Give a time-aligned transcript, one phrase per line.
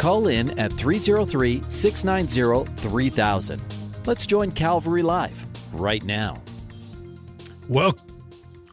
[0.00, 3.60] Call in at 303 690 3000.
[4.06, 6.40] Let's join Calvary Live right now.
[7.68, 7.94] Well,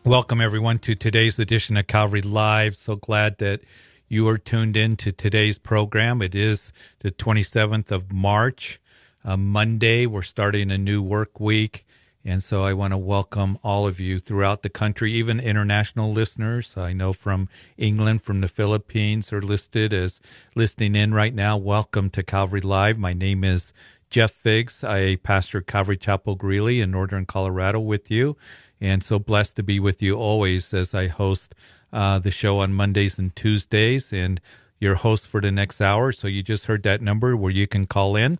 [0.06, 2.78] welcome everyone to today's edition of Calvary Live.
[2.78, 3.60] So glad that
[4.08, 6.22] you are tuned in to today's program.
[6.22, 8.80] It is the 27th of March,
[9.26, 10.06] uh, Monday.
[10.06, 11.86] We're starting a new work week.
[12.27, 16.76] And so I want to welcome all of you throughout the country, even international listeners.
[16.76, 20.20] I know from England, from the Philippines are listed as
[20.53, 21.55] listening in right now.
[21.55, 22.98] Welcome to Calvary Live.
[22.98, 23.72] My name is
[24.09, 24.84] Jeff Figgs.
[24.84, 28.36] I pastor Calvary Chapel Greeley in Northern Colorado with you.
[28.81, 31.56] And so blessed to be with you always as I host
[31.94, 34.41] uh, the show on Mondays and Tuesdays and
[34.81, 36.12] your host for the next hour.
[36.12, 38.38] So you just heard that number where you can call in.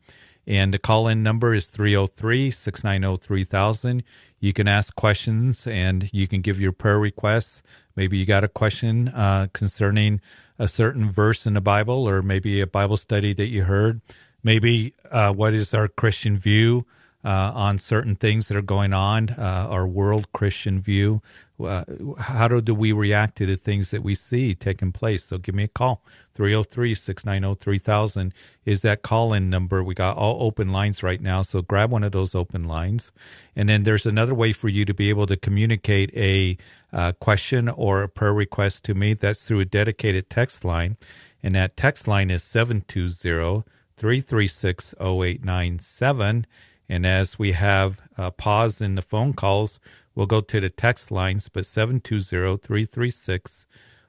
[0.48, 4.03] And the call in number is 303 690 3000.
[4.40, 7.62] You can ask questions and you can give your prayer requests.
[7.95, 10.22] Maybe you got a question uh, concerning
[10.58, 14.02] a certain verse in the Bible or maybe a Bible study that you heard.
[14.44, 16.86] Maybe uh, what is our Christian view
[17.25, 21.22] uh, on certain things that are going on, uh, our world Christian view.
[21.59, 21.83] Uh,
[22.19, 25.23] how do, do we react to the things that we see taking place?
[25.23, 26.03] So give me a call.
[26.36, 29.83] 303 690 3000 is that call in number.
[29.83, 31.41] We got all open lines right now.
[31.41, 33.11] So grab one of those open lines.
[33.55, 36.58] And then there's another way for you to be able to communicate a
[36.94, 39.16] uh, question or a prayer request to me.
[39.16, 40.97] That's through a dedicated text line.
[41.41, 43.63] And that text line is 720
[43.97, 46.45] 336 0897.
[46.89, 49.80] And as we have a pause in the phone calls,
[50.17, 53.67] we'll go to the text lines, but 720 336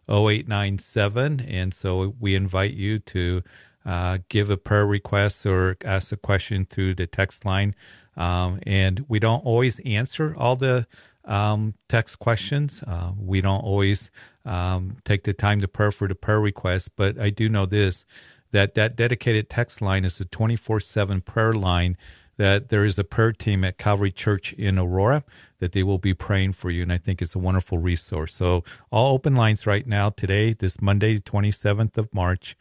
[0.08, 1.41] 0897.
[1.41, 3.42] And so we invite you to
[3.84, 7.74] uh, give a prayer request or ask a question through the text line.
[8.16, 10.86] Um, and we don't always answer all the
[11.26, 12.82] um, text questions.
[12.86, 14.10] Uh, we don't always
[14.47, 18.06] um, take the time to pray for the prayer request, but I do know this
[18.50, 21.98] that that dedicated text line is a 24 7 prayer line
[22.38, 25.22] that there is a prayer team at Calvary Church in Aurora
[25.58, 26.82] that they will be praying for you.
[26.82, 28.34] And I think it's a wonderful resource.
[28.34, 32.56] So, all open lines right now today, this Monday, 27th of March.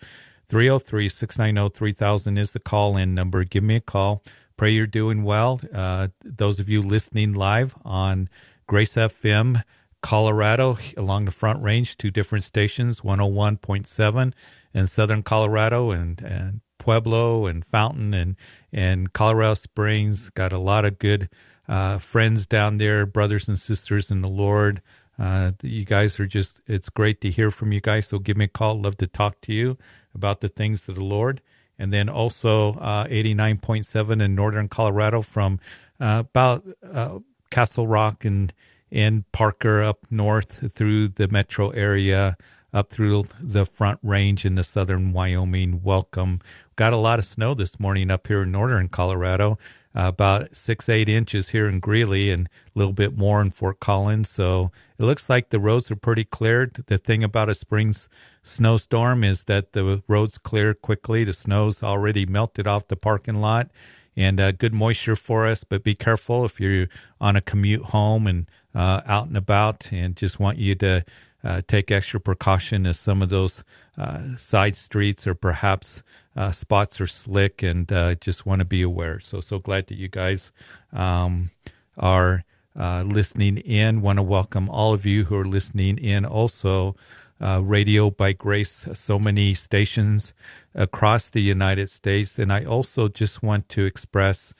[0.49, 3.43] 303 690 3000 is the call in number.
[3.43, 4.23] Give me a call.
[4.55, 5.59] Pray you're doing well.
[5.73, 8.29] Uh, those of you listening live on
[8.65, 9.61] Grace FM,
[10.01, 14.33] Colorado, along the Front Range, two different stations 101.7
[14.73, 18.35] in Southern Colorado and, and Pueblo and Fountain and
[18.71, 20.29] and Colorado Springs.
[20.29, 21.29] Got a lot of good
[21.67, 24.81] uh, friends down there, brothers and sisters in the Lord.
[25.19, 28.07] Uh, you guys are just, it's great to hear from you guys.
[28.07, 28.81] So give me a call.
[28.81, 29.77] Love to talk to you
[30.13, 31.41] about the things of the Lord.
[31.79, 35.59] And then also uh, 89.7 in Northern Colorado from
[35.99, 37.19] uh, about uh,
[37.49, 38.53] Castle Rock and,
[38.91, 42.37] and Parker up north through the metro area
[42.73, 45.81] up through the front range in the southern Wyoming.
[45.83, 46.41] Welcome.
[46.75, 49.57] Got a lot of snow this morning up here in northern Colorado,
[49.97, 54.29] about six, eight inches here in Greeley and a little bit more in Fort Collins.
[54.29, 56.73] So it looks like the roads are pretty cleared.
[56.85, 58.07] The thing about a spring's
[58.43, 61.23] snowstorm is that the roads clear quickly.
[61.23, 63.71] The snow's already melted off the parking lot
[64.15, 65.63] and uh, good moisture for us.
[65.63, 70.15] But be careful if you're on a commute home and uh, out and about, and
[70.15, 71.03] just want you to
[71.43, 73.63] uh, take extra precaution as some of those
[73.97, 76.03] uh, side streets or perhaps
[76.37, 79.19] uh, spots are slick and uh, just want to be aware.
[79.19, 80.51] So, so glad that you guys
[80.93, 81.49] um,
[81.97, 82.45] are
[82.79, 84.01] uh, listening in.
[84.01, 86.95] Want to welcome all of you who are listening in also.
[87.39, 90.33] Uh, Radio by Grace, so many stations
[90.73, 92.39] across the United States.
[92.39, 94.55] And I also just want to express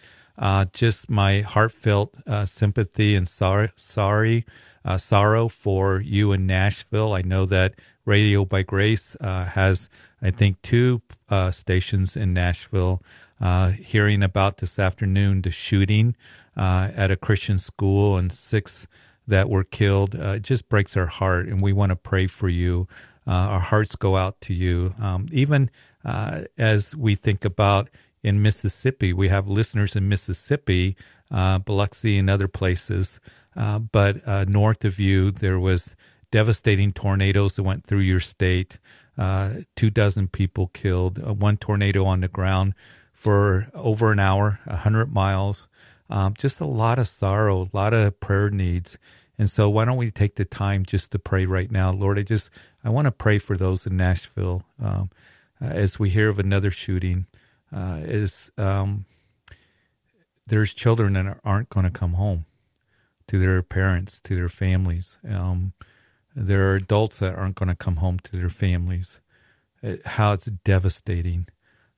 [0.74, 4.45] just my heartfelt sympathy and sorry, sorry
[4.88, 7.13] uh, sorrow for you in Nashville.
[7.13, 7.75] I know that
[8.06, 9.89] Radio by Grace uh, has,
[10.21, 13.01] I think, two uh, stations in Nashville.
[13.39, 16.15] Uh, hearing about this afternoon the shooting
[16.55, 18.87] uh, at a Christian school and six
[19.27, 22.49] that were killed, uh, it just breaks our heart, and we want to pray for
[22.49, 22.87] you.
[23.27, 24.95] our hearts go out to you.
[24.99, 25.69] Um, even
[26.03, 27.89] as we think about
[28.23, 30.95] in Mississippi, we have listeners in Mississippi,
[31.29, 33.19] Biloxi, and other places
[33.57, 35.95] uh, but uh, north of you, there was
[36.31, 38.77] devastating tornadoes that went through your state.
[39.17, 42.73] Uh, two dozen people killed, uh, one tornado on the ground
[43.11, 45.67] for over an hour, 100 miles.
[46.09, 48.97] Um, just a lot of sorrow, a lot of prayer needs.
[49.37, 52.17] And so, why don't we take the time just to pray right now, Lord?
[52.17, 52.49] I just
[52.83, 55.09] I want to pray for those in Nashville um,
[55.59, 57.25] as we hear of another shooting.
[57.75, 59.05] Uh, is um,
[60.47, 62.45] there's children that aren't going to come home
[63.27, 65.17] to their parents, to their families.
[65.27, 65.73] Um,
[66.39, 69.19] there are adults that aren't going to come home to their families.
[69.81, 71.48] It, uh, how it's devastating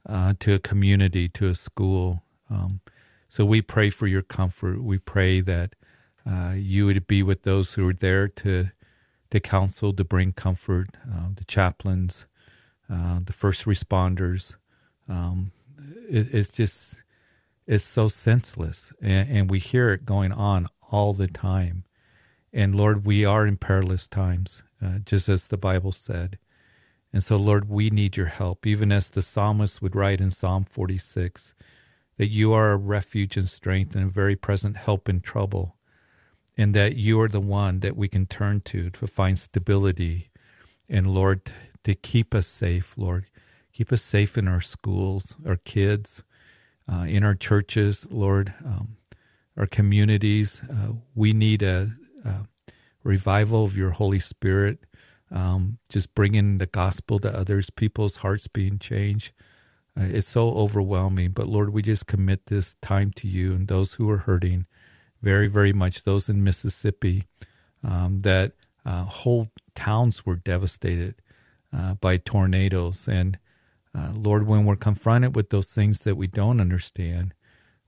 [0.07, 2.23] uh, to a community, to a school.
[2.49, 2.79] Um,
[3.27, 4.81] so we pray for your comfort.
[4.81, 5.75] We pray that
[6.29, 8.69] uh, you would be with those who are there to
[9.31, 12.25] to counsel, to bring comfort, uh, the chaplains,
[12.91, 14.55] uh, the first responders.
[15.07, 15.51] Um,
[16.09, 16.95] it, it's just
[17.67, 21.83] it's so senseless, and, and we hear it going on all the time.
[22.51, 26.37] And Lord, we are in perilous times, uh, just as the Bible said.
[27.11, 30.63] And so, Lord, we need your help, even as the psalmist would write in Psalm
[30.63, 31.53] 46
[32.17, 35.77] that you are a refuge and strength and a very present help in trouble,
[36.57, 40.29] and that you are the one that we can turn to to find stability.
[40.89, 41.53] And, Lord,
[41.85, 43.25] to keep us safe, Lord.
[43.71, 46.21] Keep us safe in our schools, our kids,
[46.91, 48.97] uh, in our churches, Lord, um,
[49.55, 50.61] our communities.
[50.69, 51.91] Uh, we need a,
[52.25, 52.45] a,
[53.03, 54.79] revival of your Holy Spirit,
[55.31, 59.31] um, just bringing the gospel to others, people's hearts being changed.
[59.97, 61.31] Uh, it's so overwhelming.
[61.31, 64.65] But Lord, we just commit this time to you and those who are hurting
[65.21, 67.25] very, very much, those in Mississippi,
[67.83, 68.53] um, that
[68.85, 71.15] uh, whole towns were devastated
[71.75, 73.07] uh, by tornadoes.
[73.07, 73.37] And
[73.97, 77.33] uh, Lord, when we're confronted with those things that we don't understand,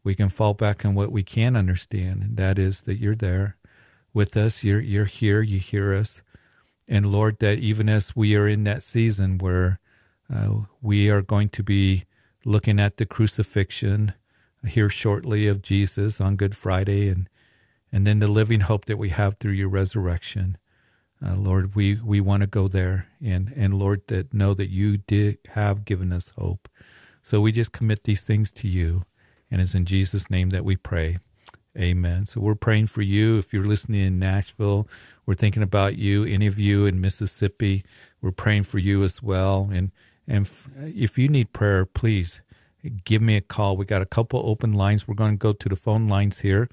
[0.03, 3.57] we can fall back on what we can understand, and that is that you're there
[4.13, 4.63] with us.
[4.63, 5.41] You're you're here.
[5.41, 6.21] You hear us,
[6.87, 9.79] and Lord, that even as we are in that season where
[10.33, 12.05] uh, we are going to be
[12.45, 14.13] looking at the crucifixion
[14.67, 17.27] here shortly of Jesus on Good Friday, and
[17.91, 20.57] and then the living hope that we have through your resurrection.
[21.23, 24.97] Uh, Lord, we, we want to go there, and and Lord, that know that you
[24.97, 26.67] did have given us hope.
[27.21, 29.03] So we just commit these things to you,
[29.49, 31.19] and it's in Jesus' name that we pray.
[31.77, 32.25] Amen.
[32.25, 33.37] So we're praying for you.
[33.37, 34.87] If you're listening in Nashville,
[35.25, 36.25] we're thinking about you.
[36.25, 37.85] Any of you in Mississippi,
[38.21, 39.69] we're praying for you as well.
[39.71, 39.91] And
[40.27, 42.41] and if you need prayer, please
[43.05, 43.77] give me a call.
[43.77, 45.07] We got a couple open lines.
[45.07, 46.67] We're going to go to the phone lines here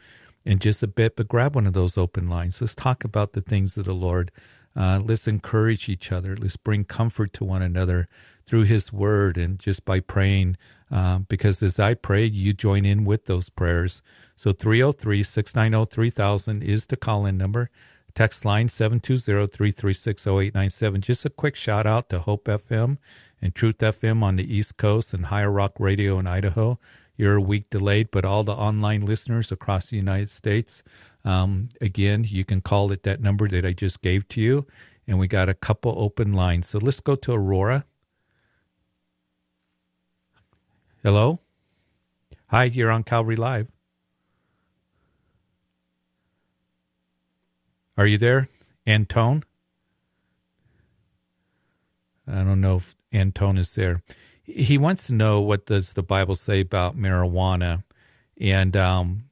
[0.44, 2.60] in just a bit, but grab one of those open lines.
[2.60, 4.30] Let's talk about the things of the Lord.
[4.76, 6.36] Uh, let's encourage each other.
[6.36, 8.08] Let's bring comfort to one another
[8.46, 10.56] through His Word and just by praying.
[10.90, 14.02] Uh, because as I pray, you join in with those prayers.
[14.38, 17.70] So 303 690 3000 is the call in number.
[18.14, 21.00] Text line 720 336 0897.
[21.00, 22.98] Just a quick shout out to Hope FM
[23.42, 26.78] and Truth FM on the East Coast and Higher Rock Radio in Idaho.
[27.16, 30.84] You're a week delayed, but all the online listeners across the United States,
[31.24, 34.68] um, again, you can call it that number that I just gave to you.
[35.08, 36.68] And we got a couple open lines.
[36.68, 37.86] So let's go to Aurora.
[41.02, 41.40] Hello?
[42.50, 43.66] Hi, you're on Calvary Live.
[47.98, 48.48] Are you there,
[48.86, 49.44] Antone?
[52.26, 54.00] I don't know if Antone is there
[54.48, 57.84] he wants to know what does the Bible say about marijuana,
[58.40, 59.24] and um,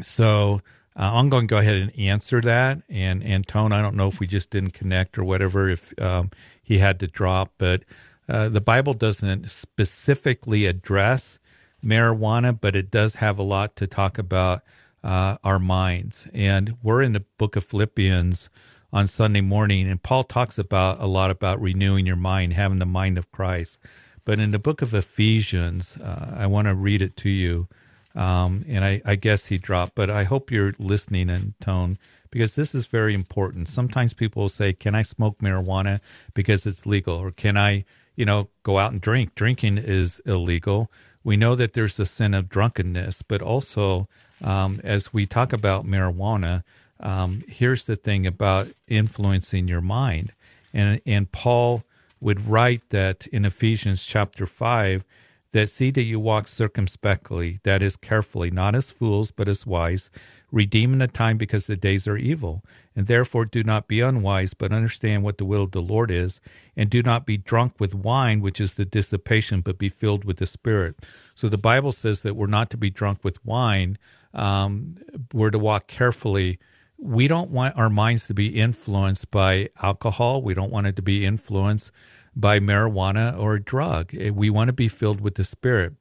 [0.00, 0.62] so
[0.96, 2.82] uh, I'm going to go ahead and answer that.
[2.88, 6.30] And Antone, I don't know if we just didn't connect or whatever, if um,
[6.62, 7.82] he had to drop, but
[8.28, 11.40] uh, the Bible doesn't specifically address
[11.84, 14.62] marijuana, but it does have a lot to talk about
[15.02, 16.26] uh, our minds.
[16.32, 18.48] And we're in the book of Philippians
[18.92, 22.86] on Sunday morning, and Paul talks about a lot about renewing your mind, having the
[22.86, 23.78] mind of Christ.
[24.24, 27.68] But in the book of Ephesians, uh, I want to read it to you.
[28.14, 31.96] Um, and I, I, guess he dropped, but I hope you're listening Antone
[32.30, 33.68] because this is very important.
[33.68, 35.98] Sometimes people will say, Can I smoke marijuana
[36.34, 37.16] because it's legal?
[37.16, 39.34] Or can I, you know, go out and drink?
[39.34, 40.92] Drinking is illegal.
[41.24, 44.08] We know that there's a sin of drunkenness, but also
[44.42, 46.64] um, as we talk about marijuana,
[47.00, 50.32] um, here's the thing about influencing your mind.
[50.72, 51.84] And, and Paul
[52.20, 55.04] would write that in Ephesians chapter 5
[55.52, 60.08] that see that you walk circumspectly, that is, carefully, not as fools, but as wise,
[60.50, 62.62] redeeming the time because the days are evil.
[62.96, 66.40] And therefore do not be unwise, but understand what the will of the Lord is.
[66.76, 70.38] And do not be drunk with wine, which is the dissipation, but be filled with
[70.38, 70.96] the Spirit.
[71.34, 73.98] So the Bible says that we're not to be drunk with wine,
[74.34, 74.96] um,
[75.32, 76.58] we're to walk carefully
[77.02, 80.40] we don't want our minds to be influenced by alcohol.
[80.40, 81.90] We don't want it to be influenced
[82.34, 84.14] by marijuana or drug.
[84.14, 85.94] Eh, we want to be filled with the Spirit.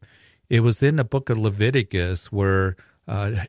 [0.47, 2.75] It was in the book of Leviticus where
[3.07, 3.45] uh,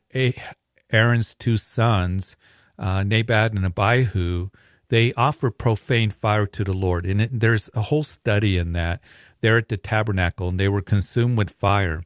[0.90, 2.36] Aaron's two sons,
[2.78, 4.48] uh, Nadab and Abihu,
[4.88, 7.04] they offer profane fire to the Lord.
[7.04, 9.02] And it, there's a whole study in that.
[9.42, 12.02] They're at the tabernacle and they were consumed with fire.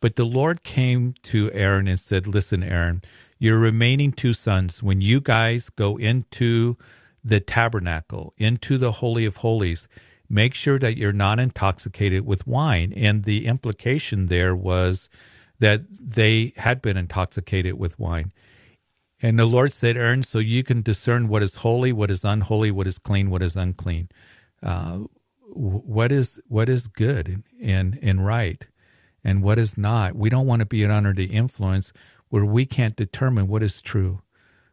[0.00, 3.02] But the Lord came to Aaron and said, Listen, Aaron,
[3.38, 6.76] your remaining two sons, when you guys go into
[7.22, 9.88] the tabernacle, into the Holy of Holies,
[10.28, 12.92] make sure that you're not intoxicated with wine.
[12.96, 15.08] And the implication there was
[15.58, 18.32] that they had been intoxicated with wine.
[19.22, 22.70] And the Lord said, Aaron, so you can discern what is holy, what is unholy,
[22.70, 24.08] what is clean, what is unclean,
[24.62, 25.00] uh,
[25.52, 28.66] what is what is good and and right,
[29.24, 30.14] and what is not.
[30.16, 31.92] We don't want to be under the influence
[32.28, 34.22] where we can't determine what is true,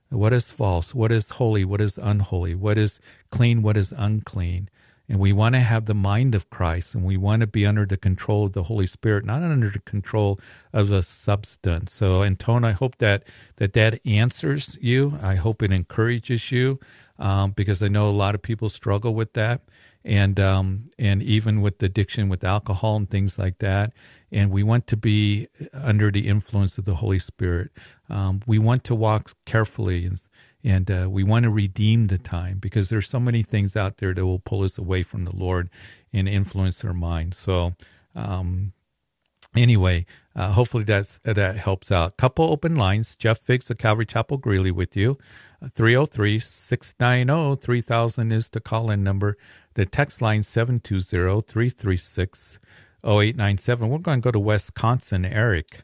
[0.09, 2.99] what is false, what is holy, what is unholy, what is
[3.31, 4.69] clean, what is unclean.
[5.09, 7.85] And we want to have the mind of Christ and we want to be under
[7.85, 10.39] the control of the Holy Spirit, not under the control
[10.73, 11.93] of a substance.
[11.93, 13.23] So, Antone, I hope that
[13.55, 15.17] that, that answers you.
[15.21, 16.79] I hope it encourages you
[17.17, 19.61] um, because I know a lot of people struggle with that.
[20.03, 23.91] And um, and even with addiction with alcohol and things like that,
[24.31, 27.71] and we want to be under the influence of the Holy Spirit.
[28.09, 30.21] Um, we want to walk carefully and
[30.63, 34.13] and uh, we want to redeem the time because there's so many things out there
[34.13, 35.69] that will pull us away from the Lord
[36.11, 37.35] and influence our mind.
[37.35, 37.73] So,
[38.15, 38.73] um,
[39.55, 40.05] anyway,
[40.35, 42.17] uh, hopefully that's that helps out.
[42.17, 43.15] Couple open lines.
[43.15, 45.17] Jeff Figgs of Calvary Chapel Greeley with you.
[45.73, 49.37] 303 690 3000 is the call in number.
[49.75, 52.59] The text line 720 336
[53.03, 53.89] 0897.
[53.89, 55.25] We're going to go to Wisconsin.
[55.25, 55.81] Eric.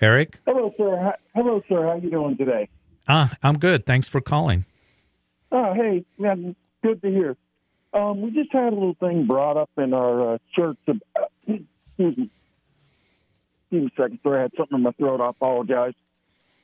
[0.00, 0.40] Eric?
[0.46, 1.14] Hello, sir.
[1.34, 1.82] Hello, sir.
[1.84, 2.68] How you doing today?
[3.08, 3.86] Ah, I'm good.
[3.86, 4.64] Thanks for calling.
[5.50, 7.36] Oh, hey, man, good to hear.
[7.92, 10.76] Um, we just had a little thing brought up in our uh, church.
[10.86, 11.66] About, excuse
[11.98, 12.30] me.
[13.70, 14.18] Excuse me a second.
[14.22, 15.20] Sorry, I had something in my throat.
[15.20, 15.94] I apologize.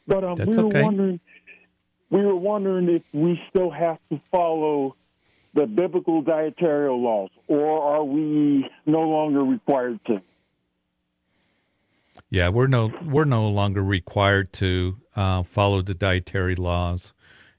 [0.06, 0.83] But um, That's we were okay.
[0.83, 1.21] wondering,
[2.11, 4.97] we were wondering if we still have to follow
[5.55, 10.21] the biblical dietary laws, or are we no longer required to?
[12.31, 17.13] Yeah, we're no we're no longer required to uh, follow the dietary laws,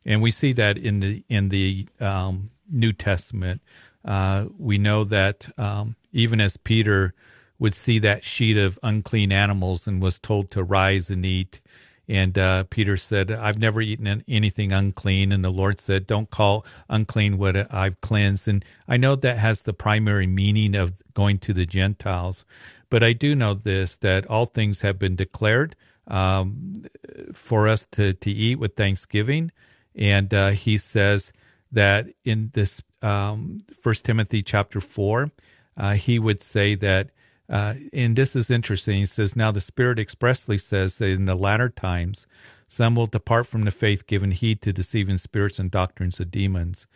[0.04, 3.62] and we see that in the in the um, New Testament.
[4.04, 7.14] Uh, we know that um, even as Peter
[7.58, 11.62] would see that sheet of unclean animals and was told to rise and eat,
[12.07, 16.65] and uh, Peter said, "I've never eaten anything unclean," and the Lord said, "Don't call
[16.89, 21.53] unclean what I've cleansed." And I know that has the primary meaning of going to
[21.53, 22.45] the Gentiles.
[22.89, 25.75] But I do know this that all things have been declared
[26.07, 26.85] um,
[27.33, 29.51] for us to, to eat with thanksgiving.
[29.95, 31.31] And uh, he says
[31.71, 35.31] that in this um, First Timothy chapter 4,
[35.77, 37.09] uh, he would say that,
[37.50, 38.98] uh, and this is interesting.
[39.00, 42.28] He says, Now the Spirit expressly says that in the latter times,
[42.68, 46.88] some will depart from the faith, giving heed to deceiving spirits and doctrines of demons,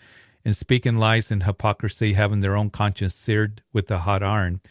[0.43, 4.61] and speaking lies and hypocrisy, having their own conscience seared with a hot iron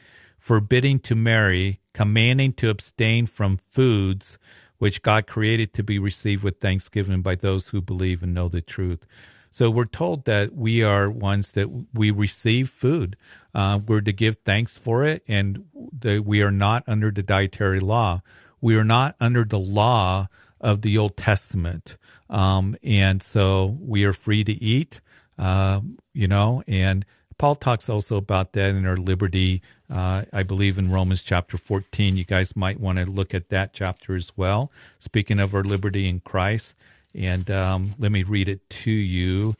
[0.49, 4.39] forbidding to marry, commanding to abstain from foods
[4.79, 8.63] which God created to be received with thanksgiving by those who believe and know the
[8.63, 9.05] truth.
[9.51, 13.17] So we're told that we are ones that we receive food.
[13.55, 15.65] Uh, we're to give thanks for it, and
[16.01, 18.23] that we are not under the dietary law.
[18.61, 20.29] We are not under the law
[20.61, 21.97] of the Old Testament,
[22.29, 25.01] um, and so we are free to eat.
[25.39, 25.81] Uh,
[26.13, 27.05] you know, and
[27.39, 32.17] Paul talks also about that in our liberty uh, I believe in Romans chapter 14.
[32.17, 34.71] You guys might want to look at that chapter as well.
[34.99, 36.75] Speaking of our liberty in Christ.
[37.15, 39.55] And um, let me read it to you.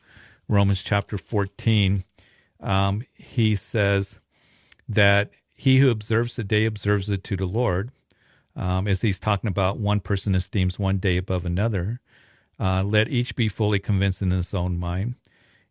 [0.47, 2.03] Romans chapter 14.
[2.61, 4.19] Um, he says
[4.87, 7.91] that he who observes the day observes it to the Lord.
[8.55, 12.01] Um, as he's talking about one person esteems one day above another.
[12.59, 15.15] Uh, let each be fully convinced in his own mind.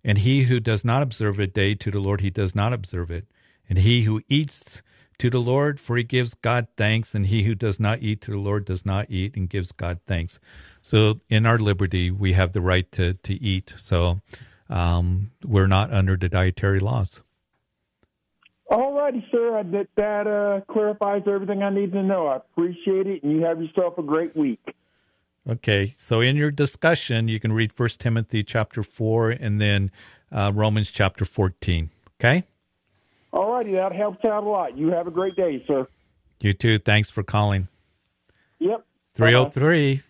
[0.03, 3.11] And he who does not observe a day to the Lord, he does not observe
[3.11, 3.27] it
[3.69, 4.83] and he who eats
[5.19, 8.31] to the Lord, for he gives God thanks, and he who does not eat to
[8.31, 10.39] the Lord does not eat and gives God thanks.
[10.83, 13.75] So in our liberty, we have the right to, to eat.
[13.77, 14.21] So
[14.69, 17.23] um, we're not under the dietary laws.
[18.71, 19.63] All righty, sir.
[19.63, 22.27] That, that uh, clarifies everything I need to know.
[22.27, 24.61] I appreciate it, and you have yourself a great week.
[25.49, 29.91] Okay, so in your discussion, you can read First Timothy chapter four and then
[30.31, 31.89] uh, Romans chapter fourteen.
[32.21, 32.45] Okay.
[33.33, 34.77] All righty, that helps out a lot.
[34.77, 35.87] You have a great day, sir.
[36.41, 36.79] You too.
[36.79, 37.69] Thanks for calling.
[38.59, 38.85] Yep.
[39.15, 40.03] 303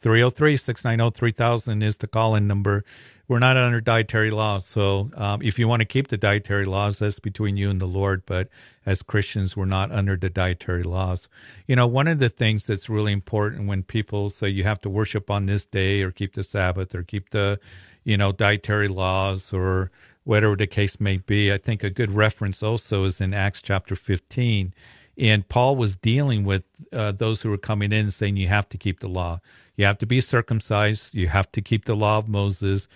[0.00, 2.84] 303 690 3000 is the call in number.
[3.28, 4.66] We're not under dietary laws.
[4.66, 7.86] So um, if you want to keep the dietary laws, that's between you and the
[7.86, 8.22] Lord.
[8.26, 8.48] But
[8.84, 11.28] as Christians, we're not under the dietary laws.
[11.68, 14.90] You know, one of the things that's really important when people say you have to
[14.90, 17.60] worship on this day or keep the Sabbath or keep the,
[18.02, 19.90] you know, dietary laws or
[20.30, 23.96] whatever the case may be, I think a good reference also is in Acts chapter
[23.96, 24.72] 15.
[25.18, 28.78] And Paul was dealing with uh, those who were coming in saying you have to
[28.78, 29.40] keep the law.
[29.74, 31.16] You have to be circumcised.
[31.16, 32.86] You have to keep the law of Moses.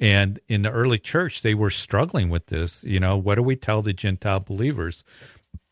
[0.00, 2.82] And in the early church, they were struggling with this.
[2.82, 5.04] You know, what do we tell the Gentile believers?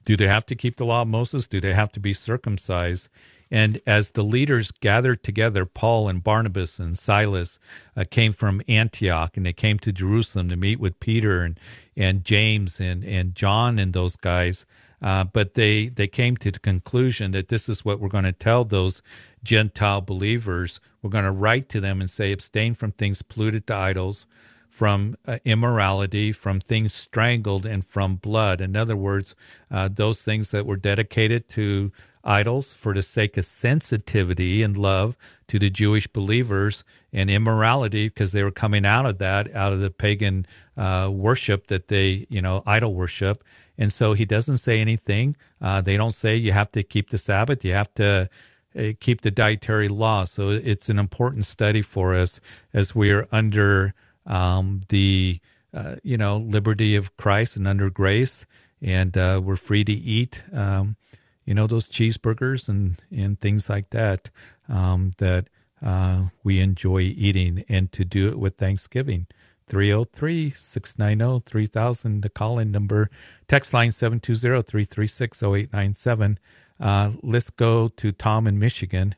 [0.04, 1.48] Do they have to keep the law of Moses?
[1.48, 3.08] Do they have to be circumcised?
[3.50, 7.58] And as the leaders gathered together, Paul and Barnabas and Silas
[7.96, 11.58] uh, came from Antioch and they came to Jerusalem to meet with Peter and,
[11.96, 14.64] and James and, and John and those guys.
[15.02, 18.32] Uh, but they, they came to the conclusion that this is what we're going to
[18.32, 19.02] tell those
[19.42, 20.80] Gentile believers.
[21.02, 24.26] We're going to write to them and say, abstain from things polluted to idols,
[24.70, 28.62] from uh, immorality, from things strangled, and from blood.
[28.62, 29.36] In other words,
[29.70, 31.92] uh, those things that were dedicated to
[32.24, 35.16] idols for the sake of sensitivity and love
[35.48, 39.80] to the Jewish believers and immorality because they were coming out of that, out of
[39.80, 43.44] the pagan uh, worship that they, you know, idol worship.
[43.76, 45.36] And so he doesn't say anything.
[45.60, 48.28] Uh, they don't say you have to keep the Sabbath, you have to
[48.76, 50.24] uh, keep the dietary law.
[50.24, 52.40] So it's an important study for us
[52.72, 53.94] as we are under
[54.26, 55.40] um, the
[55.72, 58.46] uh, you know liberty of Christ and under grace,
[58.80, 60.96] and uh, we're free to eat um,
[61.44, 64.30] you know those cheeseburgers and and things like that
[64.68, 65.48] um, that
[65.84, 69.26] uh, we enjoy eating, and to do it with Thanksgiving.
[69.66, 73.08] 303 690 3000, the call in number,
[73.48, 76.38] text line 720 336 0897.
[76.80, 79.14] Uh, let's go to Tom in Michigan.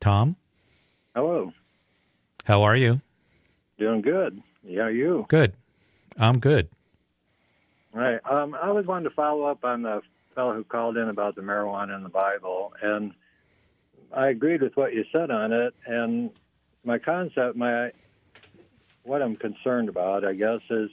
[0.00, 0.36] Tom?
[1.14, 1.52] Hello.
[2.44, 3.00] How are you?
[3.78, 4.42] Doing good.
[4.62, 5.24] Yeah, you?
[5.28, 5.54] Good.
[6.18, 6.68] I'm good.
[7.92, 8.20] Right.
[8.28, 10.02] Um, I was wanting to follow up on the
[10.34, 13.12] fellow who called in about the marijuana in the Bible, and
[14.12, 15.74] I agreed with what you said on it.
[15.86, 16.30] And
[16.84, 17.90] my concept, my
[19.02, 20.90] what I'm concerned about, I guess, is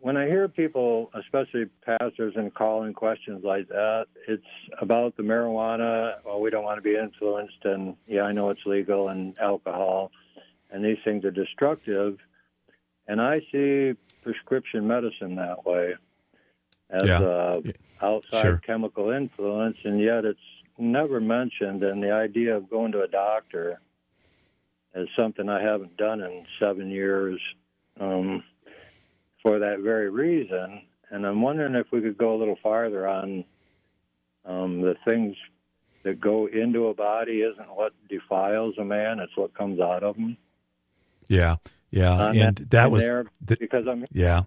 [0.00, 4.42] when I hear people, especially pastors, and calling questions like that, it's
[4.80, 6.14] about the marijuana.
[6.24, 10.10] Well, we don't want to be influenced, and yeah, I know it's legal, and alcohol,
[10.70, 12.18] and these things are destructive.
[13.08, 15.94] And I see prescription medicine that way
[16.90, 17.22] as Yeah.
[17.22, 17.62] a
[18.00, 18.56] outside Sure.
[18.58, 20.38] chemical influence, and yet it's
[20.78, 21.82] never mentioned.
[21.82, 23.80] And the idea of going to a doctor
[24.94, 27.40] is something I haven't done in seven years.
[27.98, 28.42] Um,
[29.42, 30.82] for that very reason.
[31.10, 33.44] And I'm wondering if we could go a little farther on
[34.44, 35.36] um, the things
[36.02, 40.16] that go into a body isn't what defiles a man; it's what comes out of
[40.16, 40.36] him.
[41.28, 41.56] Yeah.
[41.92, 42.10] Yeah.
[42.10, 44.42] On and that in was, there th- because I'm yeah.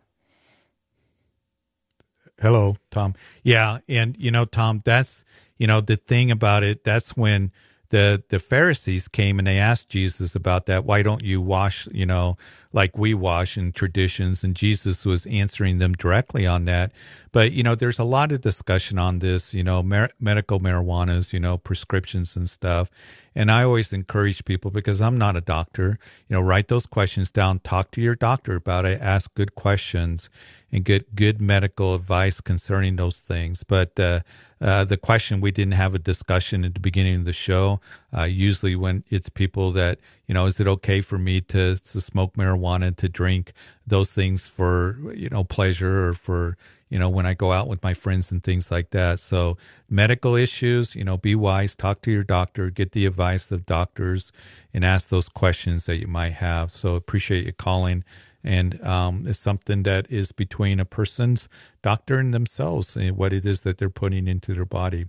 [2.41, 3.15] Hello, Tom.
[3.43, 3.80] Yeah.
[3.89, 5.25] And, you know, Tom, that's,
[5.58, 7.52] you know, the thing about it, that's when
[7.89, 10.86] the, the Pharisees came and they asked Jesus about that.
[10.86, 12.38] Why don't you wash, you know,
[12.71, 14.43] like we wash in traditions?
[14.43, 16.91] And Jesus was answering them directly on that.
[17.32, 21.39] But, you know, there's a lot of discussion on this, you know, medical marijuanas, you
[21.39, 22.89] know, prescriptions and stuff.
[23.36, 27.32] And I always encourage people because I'm not a doctor, you know, write those questions
[27.32, 30.30] down, talk to your doctor about it, ask good questions
[30.71, 33.63] and get good medical advice concerning those things.
[33.63, 34.21] But uh,
[34.62, 37.79] uh, the question we didn't have a discussion at the beginning of the show.
[38.15, 41.99] Uh, usually, when it's people that you know, is it okay for me to to
[41.99, 43.51] smoke marijuana, to drink
[43.88, 46.55] those things for you know pleasure or for
[46.88, 49.19] you know when I go out with my friends and things like that.
[49.19, 49.58] So
[49.89, 54.32] medical issues, you know, be wise, talk to your doctor, get the advice of doctors,
[54.71, 56.69] and ask those questions that you might have.
[56.71, 58.03] So appreciate you calling
[58.43, 61.49] and um, it's something that is between a person's
[61.82, 65.06] doctor and themselves and what it is that they're putting into their body.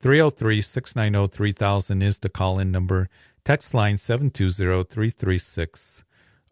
[0.00, 3.08] 303 690 3000 is the call in number.
[3.44, 6.04] Text line 720 336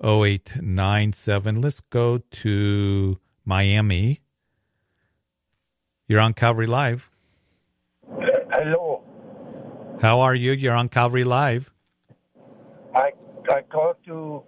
[0.02, 1.60] 0897.
[1.60, 4.20] Let's go to Miami.
[6.08, 7.08] You're on Calvary Live.
[8.50, 9.02] Hello.
[10.00, 10.52] How are you?
[10.52, 11.70] You're on Calvary Live.
[12.94, 13.12] I
[13.48, 14.42] I called to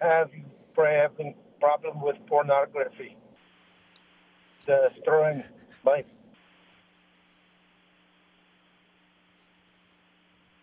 [0.00, 0.30] have
[0.76, 3.16] having problem with pornography.
[4.66, 5.44] Destroying
[5.84, 6.06] life.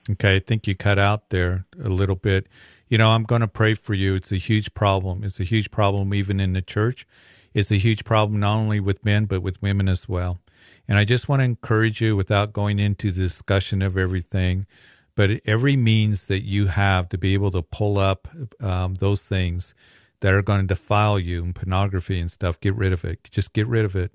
[0.09, 2.47] Okay, I think you cut out there a little bit.
[2.87, 4.15] You know, I'm going to pray for you.
[4.15, 5.23] It's a huge problem.
[5.23, 7.05] It's a huge problem even in the church.
[7.53, 10.39] It's a huge problem not only with men, but with women as well.
[10.87, 14.65] And I just want to encourage you without going into the discussion of everything,
[15.17, 18.27] but every means that you have to be able to pull up
[18.61, 19.73] um, those things
[20.19, 23.19] that are going to defile you and pornography and stuff, get rid of it.
[23.31, 24.11] Just get rid of it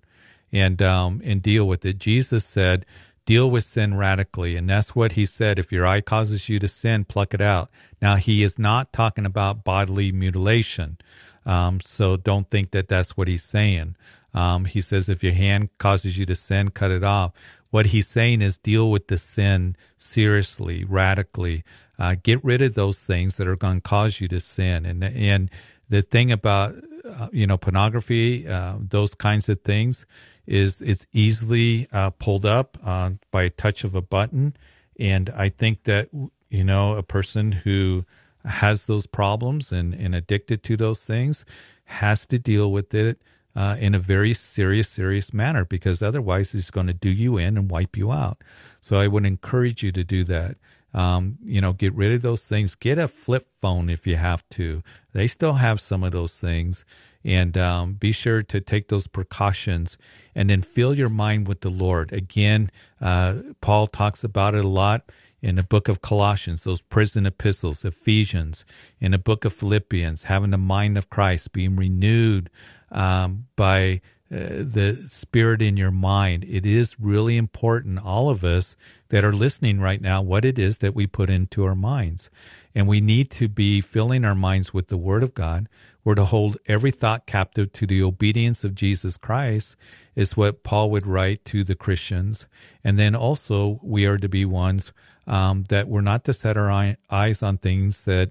[0.52, 1.98] and um, and deal with it.
[1.98, 2.86] Jesus said,
[3.24, 5.58] deal with sin radically, and that's what he said.
[5.58, 7.68] If your eye causes you to sin, pluck it out.
[8.00, 10.98] Now he is not talking about bodily mutilation,
[11.44, 13.96] um, so don't think that that's what he's saying.
[14.34, 17.32] Um, he says if your hand causes you to sin, cut it off.
[17.72, 21.64] What he's saying is deal with the sin seriously, radically.
[21.98, 24.84] Uh, get rid of those things that are going to cause you to sin.
[24.84, 25.48] And and
[25.88, 30.04] the thing about uh, you know pornography, uh, those kinds of things,
[30.46, 34.54] is it's easily uh, pulled up uh, by a touch of a button.
[35.00, 36.10] And I think that
[36.50, 38.04] you know a person who
[38.44, 41.46] has those problems and, and addicted to those things
[41.84, 43.18] has to deal with it
[43.54, 47.56] uh, in a very serious, serious manner because otherwise he's going to do you in
[47.56, 48.42] and wipe you out.
[48.80, 50.56] So I would encourage you to do that.
[50.94, 52.74] Um, you know, get rid of those things.
[52.74, 54.82] Get a flip phone if you have to.
[55.12, 56.84] They still have some of those things.
[57.24, 59.96] And um, be sure to take those precautions
[60.34, 62.12] and then fill your mind with the Lord.
[62.12, 65.04] Again, uh, Paul talks about it a lot
[65.40, 68.64] in the book of Colossians, those prison epistles, Ephesians,
[69.00, 72.48] in the book of Philippians, having the mind of Christ, being renewed
[72.92, 74.00] um, by
[74.30, 76.44] uh, the spirit in your mind.
[76.44, 78.76] It is really important, all of us
[79.08, 82.30] that are listening right now, what it is that we put into our minds.
[82.74, 85.68] And we need to be filling our minds with the Word of God.
[86.04, 89.76] We're to hold every thought captive to the obedience of Jesus Christ,
[90.14, 92.46] is what Paul would write to the Christians.
[92.82, 94.92] And then also, we are to be ones
[95.26, 98.30] um, that we're not to set our eyes on things that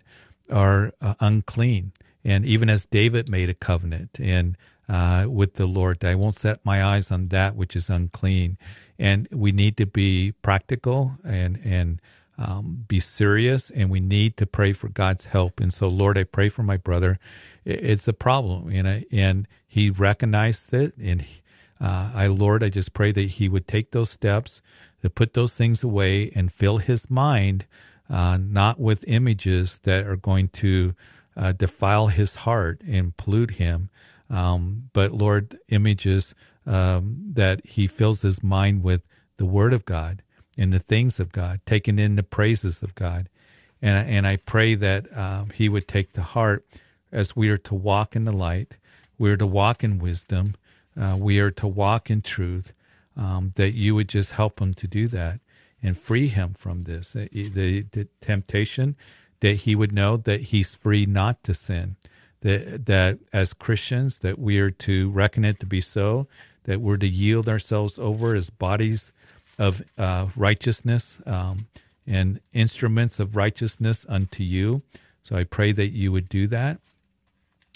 [0.49, 1.93] are uh, unclean.
[2.23, 4.57] And even as David made a covenant and
[4.87, 8.57] uh, with the Lord, I won't set my eyes on that which is unclean.
[8.99, 12.01] And we need to be practical and and
[12.37, 15.59] um, be serious, and we need to pray for God's help.
[15.59, 17.19] And so, Lord, I pray for my brother.
[17.65, 21.23] It's a problem, and and he recognized it, and
[21.79, 24.61] uh, I, Lord, I just pray that he would take those steps
[25.01, 27.65] to put those things away and fill his mind
[28.09, 30.93] uh, not with images that are going to
[31.35, 33.89] uh, defile his heart and pollute him.
[34.29, 36.33] Um, but Lord, images
[36.65, 39.01] um, that he fills his mind with
[39.37, 40.23] the Word of God
[40.57, 43.29] and the things of God, taking in the praises of God.
[43.81, 46.65] And, and I pray that um, he would take to heart
[47.11, 48.77] as we are to walk in the light,
[49.17, 50.55] we are to walk in wisdom,
[50.99, 52.73] uh, we are to walk in truth,
[53.17, 55.39] um, that you would just help him to do that
[55.83, 57.13] and free him from this.
[57.13, 58.95] The, the, the temptation
[59.41, 61.97] that he would know that he's free not to sin.
[62.41, 66.27] That, that as Christians, that we are to reckon it to be so,
[66.63, 69.11] that we're to yield ourselves over as bodies
[69.59, 71.67] of uh, righteousness um,
[72.07, 74.81] and instruments of righteousness unto you.
[75.23, 76.79] So I pray that you would do that.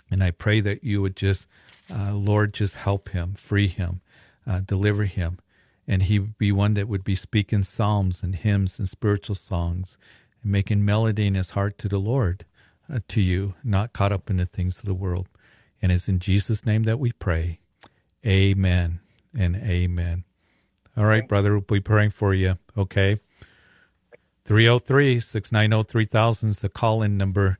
[0.10, 1.48] And I pray that you would just,
[1.94, 4.02] uh, Lord, just help him, free him,
[4.48, 5.40] uh, deliver him.
[5.88, 9.98] And he would be one that would be speaking psalms and hymns and spiritual songs
[10.46, 12.46] making melody in his heart to the Lord,
[12.92, 15.28] uh, to you, not caught up in the things of the world.
[15.82, 17.60] And it's in Jesus' name that we pray.
[18.26, 19.00] Amen
[19.38, 20.24] and amen.
[20.98, 22.58] All right, brother, we'll be praying for you.
[22.78, 23.20] Okay.
[24.46, 27.58] 303 690 3000 is the call in number.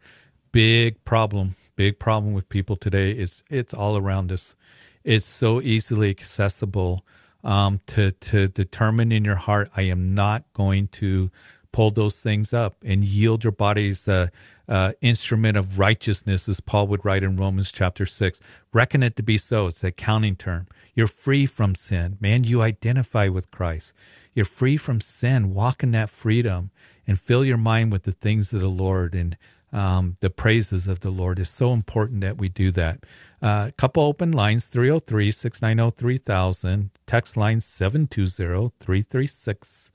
[0.52, 1.56] Big problem.
[1.76, 3.12] Big problem with people today.
[3.12, 4.56] It's, it's all around us.
[5.04, 7.04] It's so easily accessible
[7.46, 11.30] um, to, to determine in your heart, I am not going to
[11.76, 14.28] pull those things up and yield your bodies uh,
[14.70, 18.40] uh, instrument of righteousness, as Paul would write in Romans chapter 6.
[18.72, 19.68] Reckon it to be so.
[19.68, 20.68] It's a counting term.
[20.94, 22.18] You're free from sin.
[22.22, 23.92] Man, you identify with Christ.
[24.34, 25.54] You're free from sin.
[25.54, 26.72] Walk in that freedom
[27.06, 29.36] and fill your mind with the things of the Lord and
[29.74, 31.40] um, the praises of the Lord.
[31.40, 33.00] It's so important that we do that.
[33.42, 39.92] A uh, couple open lines 303 690 3000, text line 720 336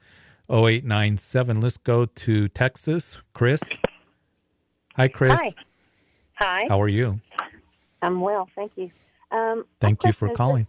[0.50, 1.60] 0897.
[1.60, 3.18] Let's go to Texas.
[3.32, 3.78] Chris.
[4.96, 5.38] Hi, Chris.
[5.38, 5.52] Hi.
[6.34, 6.66] Hi.
[6.68, 7.20] How are you?
[8.02, 8.90] I'm well, thank you.
[9.30, 10.66] Um, thank you for calling.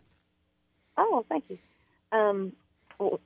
[0.98, 1.58] oh, thank you.
[2.12, 2.54] Um,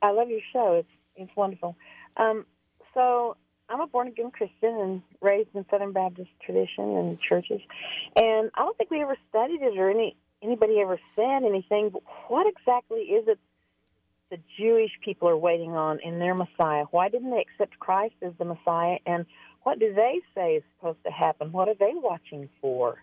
[0.01, 0.75] I love your show.
[0.75, 1.75] It's it's wonderful.
[2.17, 2.45] Um,
[2.93, 3.35] so
[3.67, 7.61] I'm a born again Christian and raised in Southern Baptist tradition and churches,
[8.15, 11.89] and I don't think we ever studied it or any anybody ever said anything.
[11.89, 13.39] But what exactly is it
[14.29, 16.85] the Jewish people are waiting on in their Messiah?
[16.91, 18.97] Why didn't they accept Christ as the Messiah?
[19.05, 19.25] And
[19.63, 21.51] what do they say is supposed to happen?
[21.51, 22.97] What are they watching for?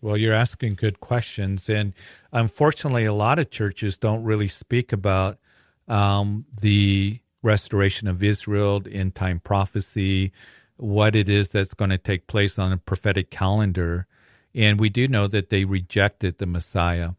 [0.00, 1.68] Well, you're asking good questions.
[1.68, 1.94] And
[2.32, 5.38] unfortunately, a lot of churches don't really speak about
[5.88, 10.32] um, the restoration of Israel, end time prophecy,
[10.76, 14.06] what it is that's going to take place on a prophetic calendar.
[14.54, 17.10] And we do know that they rejected the Messiah.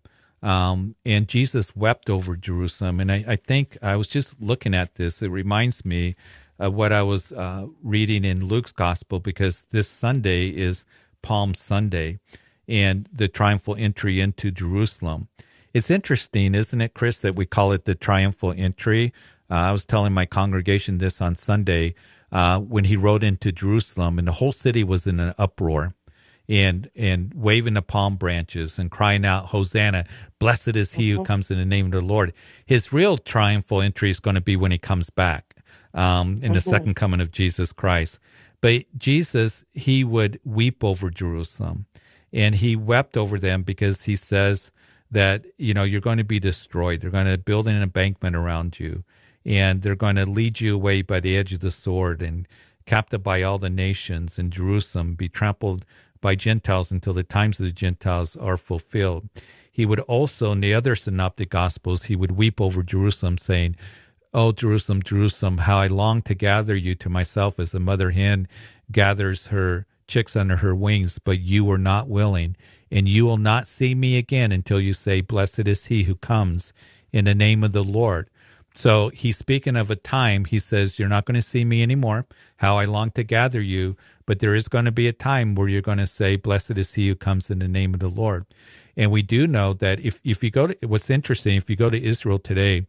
[0.46, 3.00] Um, and Jesus wept over Jerusalem.
[3.00, 5.24] And I, I, think I was just looking at this.
[5.24, 6.16] It reminds me
[6.60, 10.86] of what I was uh, reading in Luke's gospel because this Sunday is
[11.24, 12.20] Palm Sunday
[12.68, 15.30] and the triumphal entry into Jerusalem.
[15.74, 19.14] It's interesting, isn't it, Chris, that we call it the triumphal entry?
[19.50, 21.96] Uh, I was telling my congregation this on Sunday
[22.32, 25.95] uh, when he rode into Jerusalem, and the whole city was in an uproar
[26.48, 30.06] and and waving the palm branches and crying out, Hosanna,
[30.40, 31.20] blessed is he mm-hmm.
[31.20, 32.34] who comes in the name of the Lord.
[32.66, 35.56] His real triumphal entry is going to be when he comes back
[35.94, 36.54] um, in mm-hmm.
[36.54, 38.20] the second coming of Jesus Christ.
[38.62, 41.86] But Jesus, he would weep over Jerusalem
[42.34, 44.72] and he wept over them because he says,
[45.12, 47.00] that you know you're going to be destroyed.
[47.00, 49.04] They're going to build an embankment around you,
[49.46, 52.48] and they're going to lead you away by the edge of the sword and
[52.86, 55.86] captive by all the nations in Jerusalem, be trampled
[56.26, 59.30] by Gentiles until the times of the Gentiles are fulfilled.
[59.72, 63.76] He would also, in the other synoptic gospels, he would weep over Jerusalem, saying,
[64.34, 68.48] Oh, Jerusalem, Jerusalem, how I long to gather you to myself as a mother hen
[68.92, 72.58] gathers her chicks under her wings, but you were not willing
[72.90, 76.74] and you will not see me again until you say, Blessed is he who comes
[77.14, 78.32] in the name of the Lord.
[78.76, 80.46] So he's speaking of a time.
[80.46, 82.28] He says, You're not going to see me anymore.
[82.58, 83.96] How I long to gather you.
[84.26, 86.94] But there is going to be a time where you're going to say, Blessed is
[86.94, 88.46] he who comes in the name of the Lord.
[88.98, 91.90] And we do know that if, if you go to what's interesting, if you go
[91.90, 92.86] to Israel today,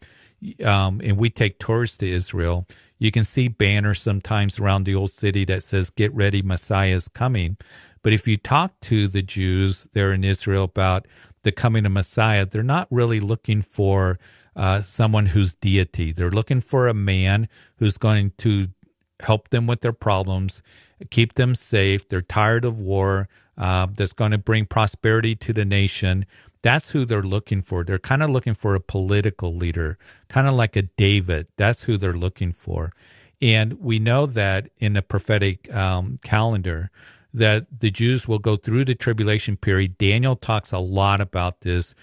[0.64, 2.66] um, and we take tours to Israel,
[2.98, 7.08] you can see banners sometimes around the old city that says, Get ready, Messiah is
[7.08, 7.56] coming.
[8.02, 11.06] But if you talk to the Jews there in Israel about
[11.42, 14.18] the coming of Messiah, they're not really looking for
[14.56, 16.12] uh, someone who's deity.
[16.12, 18.68] They're looking for a man who's going to
[19.20, 20.62] help them with their problems,
[21.10, 22.08] keep them safe.
[22.08, 23.28] They're tired of war.
[23.58, 26.26] Uh, that's going to bring prosperity to the nation.
[26.60, 27.84] That's who they're looking for.
[27.84, 29.96] They're kind of looking for a political leader,
[30.28, 31.46] kind of like a David.
[31.56, 32.92] That's who they're looking for.
[33.40, 36.90] And we know that in the prophetic um, calendar,
[37.32, 39.98] that the Jews will go through the tribulation period.
[39.98, 41.94] Daniel talks a lot about this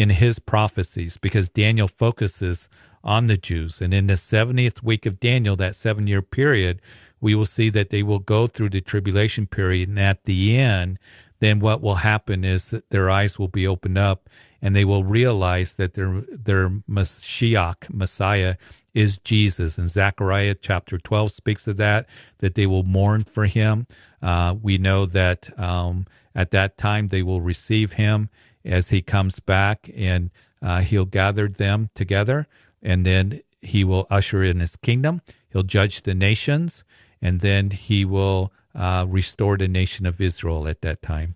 [0.00, 2.70] in his prophecies because Daniel focuses
[3.04, 3.82] on the Jews.
[3.82, 6.80] And in the 70th week of Daniel, that seven year period,
[7.20, 9.90] we will see that they will go through the tribulation period.
[9.90, 10.98] And at the end,
[11.40, 14.30] then what will happen is that their eyes will be opened up
[14.62, 18.56] and they will realize that their, their Mashiach, Messiah,
[18.94, 19.76] is Jesus.
[19.76, 22.06] And Zechariah chapter 12 speaks of that,
[22.38, 23.86] that they will mourn for him.
[24.22, 28.30] Uh, we know that um, at that time they will receive him
[28.64, 30.30] as he comes back and
[30.62, 32.46] uh, he'll gather them together
[32.82, 35.22] and then he will usher in his kingdom.
[35.50, 36.84] He'll judge the nations
[37.20, 41.34] and then he will uh, restore the nation of Israel at that time.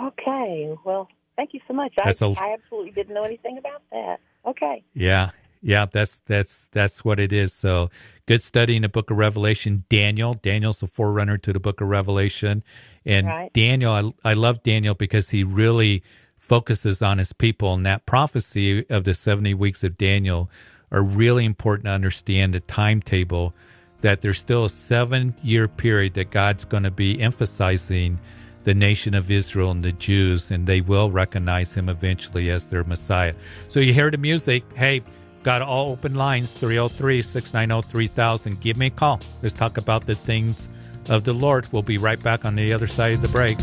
[0.00, 0.74] Okay.
[0.84, 1.94] Well, thank you so much.
[1.98, 4.20] I, a, I absolutely didn't know anything about that.
[4.46, 4.82] Okay.
[4.92, 5.30] Yeah.
[5.66, 7.54] Yeah, that's that's that's what it is.
[7.54, 7.88] So
[8.26, 9.84] good study in the book of Revelation.
[9.88, 12.62] Daniel, Daniel's the forerunner to the book of Revelation,
[13.04, 13.52] and right.
[13.52, 16.02] Daniel, I, I love Daniel because he really
[16.38, 20.50] focuses on his people, and that prophecy of the seventy weeks of Daniel
[20.90, 23.54] are really important to understand the timetable.
[24.00, 28.20] That there's still a seven year period that God's going to be emphasizing
[28.64, 32.84] the nation of Israel and the Jews, and they will recognize him eventually as their
[32.84, 33.34] Messiah.
[33.68, 34.62] So you hear the music.
[34.74, 35.02] Hey,
[35.44, 38.60] Got all open lines 303 690 3000.
[38.62, 39.20] Give me a call.
[39.42, 40.70] Let's talk about the things
[41.08, 41.68] of the Lord.
[41.72, 43.58] We'll be right back on the other side of the break.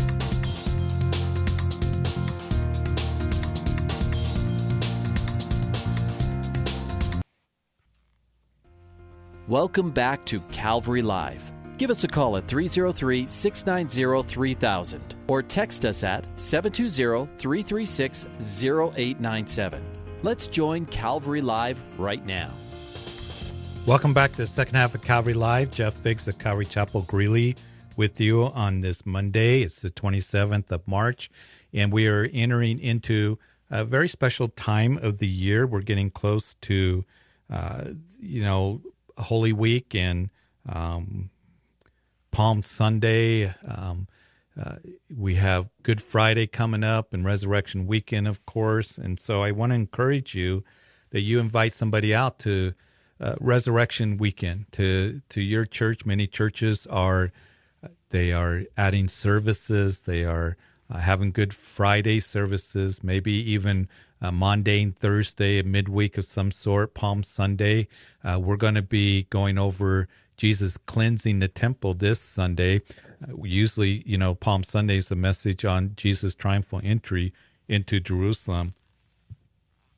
[9.48, 11.52] Welcome back to Calvary Live.
[11.76, 18.26] Give us a call at 303 690 3000 or text us at 720 336
[18.64, 19.82] 0897.
[20.22, 22.50] Let's join Calvary Live right now.
[23.84, 25.72] Welcome back to the second half of Calvary Live.
[25.72, 27.56] Jeff Figgs of Calvary Chapel Greeley
[27.96, 29.62] with you on this Monday.
[29.62, 31.28] It's the 27th of March,
[31.74, 33.40] and we are entering into
[33.70, 35.66] a very special time of the year.
[35.66, 37.04] We're getting close to,
[37.50, 37.86] uh,
[38.20, 38.82] you know,
[39.18, 40.30] Holy Week and
[40.68, 41.30] um,
[42.30, 43.52] Palm Sunday.
[43.66, 44.06] Um,
[44.58, 44.76] uh,
[45.14, 48.96] we have Good Friday coming up and Resurrection Weekend, of course.
[48.96, 50.62] And so I want to encourage you
[51.10, 52.74] that you invite somebody out to
[53.22, 56.04] uh, Resurrection Weekend to to your church.
[56.04, 57.32] Many churches are
[58.10, 60.00] they are adding services.
[60.00, 60.56] They are
[60.90, 63.88] uh, having Good Friday services, maybe even
[64.20, 67.88] a Maundy Thursday, midweek of some sort, Palm Sunday.
[68.22, 72.82] Uh, we're going to be going over Jesus cleansing the temple this Sunday.
[73.22, 77.32] Uh, usually, you know, Palm Sunday is a message on Jesus' triumphal entry
[77.68, 78.74] into Jerusalem.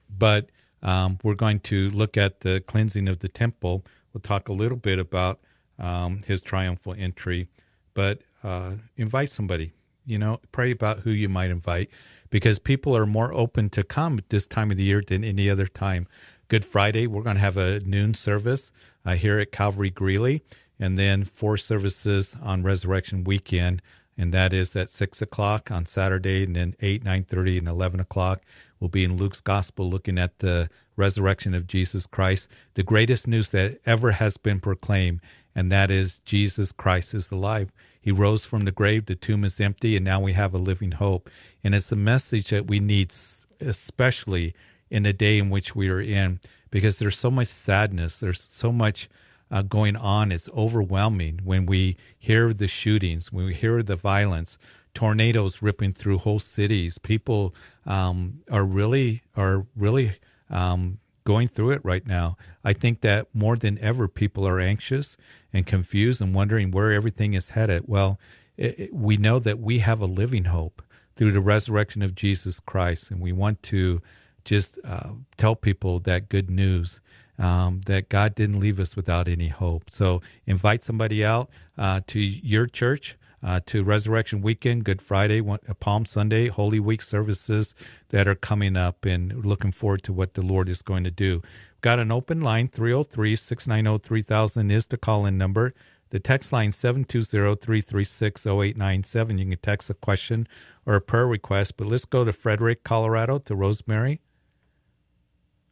[0.09, 0.49] But
[0.85, 3.85] um, we're going to look at the cleansing of the temple.
[4.13, 5.41] We'll talk a little bit about
[5.79, 7.49] um, his triumphal entry,
[7.95, 9.73] but uh, invite somebody.
[10.07, 11.89] You know, pray about who you might invite
[12.29, 15.67] because people are more open to come this time of the year than any other
[15.67, 16.07] time.
[16.49, 18.71] Good Friday, we're going to have a noon service
[19.07, 20.43] uh, here at Calvary Greeley,
[20.79, 23.81] and then four services on Resurrection Weekend,
[24.19, 27.99] and that is at six o'clock on Saturday, and then eight, nine thirty, and eleven
[27.99, 28.43] o'clock.
[28.85, 33.49] We'll be in Luke's Gospel looking at the resurrection of Jesus Christ, the greatest news
[33.49, 35.23] that ever has been proclaimed,
[35.55, 37.73] and that is Jesus Christ is alive.
[37.99, 40.93] He rose from the grave, the tomb is empty, and now we have a living
[40.93, 41.31] hope.
[41.65, 43.15] And it's a message that we need,
[43.59, 44.55] especially
[44.91, 46.39] in the day in which we are in,
[46.71, 49.09] because there's so much sadness, there's so much
[49.51, 50.31] uh, going on.
[50.31, 54.59] It's overwhelming when we hear the shootings, when we hear the violence,
[54.95, 56.99] tornadoes ripping through whole cities.
[56.99, 57.55] People
[57.85, 60.17] um, are really are really
[60.49, 62.37] um, going through it right now.
[62.65, 65.17] I think that more than ever, people are anxious
[65.53, 67.83] and confused and wondering where everything is headed.
[67.87, 68.19] Well,
[68.57, 70.83] it, it, we know that we have a living hope
[71.17, 74.01] through the resurrection of Jesus Christ, and we want to
[74.45, 77.01] just uh, tell people that good news.
[77.37, 79.91] Um, that God didn't leave us without any hope.
[79.91, 85.59] So invite somebody out uh, to your church uh, to Resurrection Weekend, Good Friday, uh,
[85.79, 87.75] Palm Sunday, Holy Week services
[88.09, 91.43] that are coming up, and looking forward to what the Lord is going to do.
[91.83, 95.75] Got an open line, 303 690 3000 is the call in number.
[96.11, 99.39] The text line 720-336-0897.
[99.39, 100.47] You can text a question
[100.87, 101.77] or a prayer request.
[101.77, 104.21] But let's go to Frederick, Colorado, to Rosemary.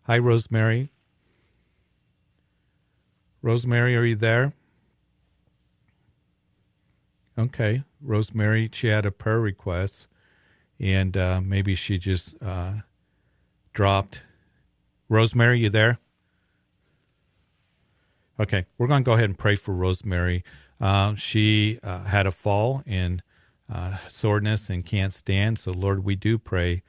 [0.06, 0.90] Hi, Rosemary.
[3.40, 4.52] Rosemary, are you there?
[7.38, 10.06] Okay, Rosemary, she had a prayer request,
[10.78, 12.72] and uh, maybe she just uh,
[13.72, 14.22] dropped.
[15.08, 15.98] Rosemary, you there?
[18.38, 20.44] Okay, we're going to go ahead and pray for Rosemary.
[20.80, 23.22] Uh, she uh, had a fall in
[23.72, 25.58] uh, soreness and can't stand.
[25.58, 26.82] So, Lord, we do pray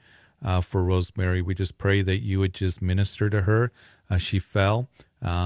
[0.44, 1.40] uh, for Rosemary.
[1.40, 3.72] We just pray that you would just minister to her.
[4.18, 4.88] she fell.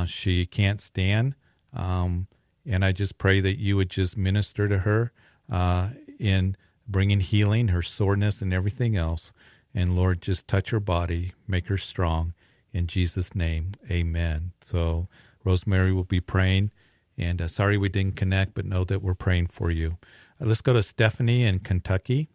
[0.07, 1.35] she can't stand.
[1.73, 2.27] Um,
[2.69, 5.13] and I just pray that you would just minister to her
[5.51, 9.33] uh, in bringing healing, her soreness, and everything else.
[9.75, 12.35] And Lord, just touch her body, make her strong.
[12.73, 14.53] In Jesus' name, amen.
[14.63, 15.09] So,
[15.45, 16.71] Rosemary will be praying.
[17.17, 19.99] And uh, sorry we didn't connect, but know that we're praying for you.
[20.41, 22.29] Uh, let's go to Stephanie in Kentucky.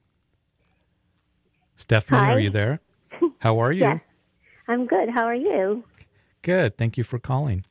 [1.76, 2.34] Stephanie, Hi.
[2.34, 2.82] are you there?
[3.40, 3.82] How are you?
[3.82, 4.02] yes.
[4.68, 5.10] I'm good.
[5.10, 5.84] How are you?
[6.42, 6.78] Good.
[6.78, 7.66] Thank you for calling.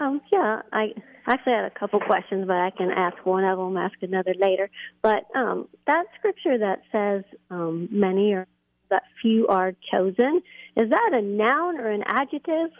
[0.00, 0.92] Um, yeah, I
[1.26, 4.68] actually had a couple questions, but I can ask one of them, ask another later.
[5.02, 8.46] But um, that scripture that says um, many are,
[8.90, 10.42] that few are chosen,
[10.76, 12.70] is that a noun or an adjective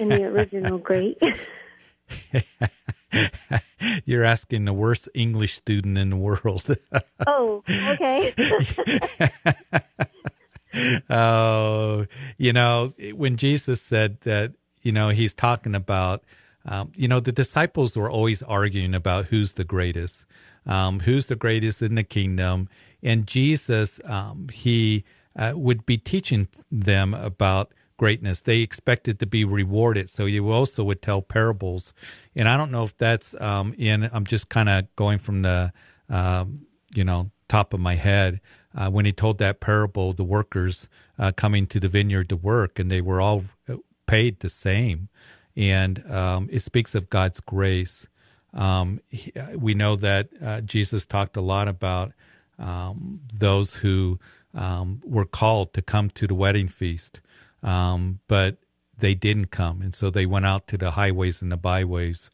[0.00, 1.18] in the original Greek?
[4.04, 6.76] You're asking the worst English student in the world.
[7.26, 8.34] oh, okay.
[11.08, 16.22] oh, you know, when Jesus said that you know, he's talking about,
[16.66, 20.24] um, you know, the disciples were always arguing about who's the greatest,
[20.66, 22.68] um, who's the greatest in the kingdom.
[23.02, 28.42] And Jesus, um, he uh, would be teaching them about greatness.
[28.42, 30.10] They expected to be rewarded.
[30.10, 31.92] So he also would tell parables.
[32.36, 35.72] And I don't know if that's um, in, I'm just kind of going from the,
[36.08, 38.40] um, you know, top of my head.
[38.76, 42.78] Uh, when he told that parable, the workers uh, coming to the vineyard to work,
[42.78, 43.44] and they were all
[44.14, 45.08] paid the same.
[45.56, 48.06] And um, it speaks of God's grace.
[48.52, 52.12] Um, he, we know that uh, Jesus talked a lot about
[52.56, 54.20] um, those who
[54.54, 57.20] um, were called to come to the wedding feast,
[57.64, 58.58] um, but
[58.96, 59.82] they didn't come.
[59.82, 62.30] And so they went out to the highways and the byways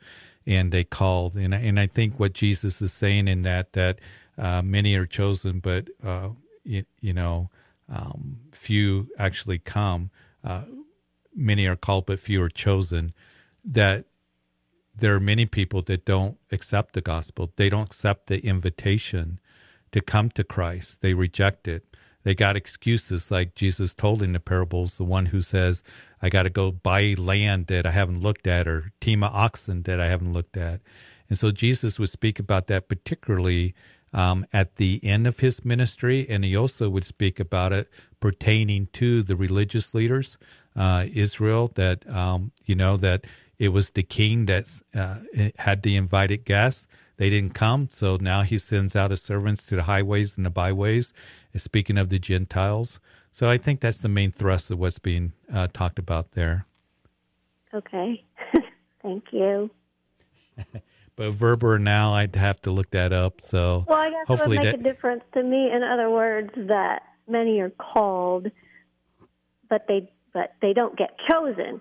[0.46, 1.34] and they called.
[1.36, 4.00] And, and I think what Jesus is saying in that, that
[4.37, 6.28] uh, many are chosen, but, uh,
[6.62, 7.48] you, you, know,
[7.88, 10.10] um, few actually come.
[10.44, 10.64] Uh,
[11.40, 13.12] many are called but few are chosen
[13.64, 14.06] that
[14.94, 17.52] there are many people that don't accept the gospel.
[17.56, 19.40] They don't accept the invitation
[19.92, 21.00] to come to christ.
[21.00, 21.84] They reject it.
[22.22, 25.82] They got excuses like jesus told in the parables the one who says
[26.20, 29.84] i got to go buy land that i haven't looked at or team of oxen
[29.84, 30.82] that i haven't looked at.
[31.30, 33.74] And so jesus would speak about that particularly
[34.12, 37.88] um, at the end of his ministry, and he also would speak about it
[38.18, 40.36] pertaining to the religious leaders,
[40.77, 43.25] uh, Israel, that, um, you know, that
[43.58, 44.64] it was the king that
[44.94, 45.18] uh,
[45.58, 46.87] had the invited guests.
[47.16, 50.50] They didn't come, so now he sends out his servants to the highways and the
[50.50, 51.12] byways,
[51.54, 52.98] speaking of the Gentiles.
[53.31, 56.66] So I think that's the main thrust of what's being uh, talked about there.
[57.73, 58.25] Okay.
[59.02, 59.71] Thank you.
[61.16, 63.40] but verb or noun, I'd have to look that up.
[63.40, 64.88] So well, I guess hopefully it would make that...
[64.88, 65.71] a difference to me.
[65.71, 68.50] In other words, that many are called,
[69.68, 71.81] but they but they don't get chosen.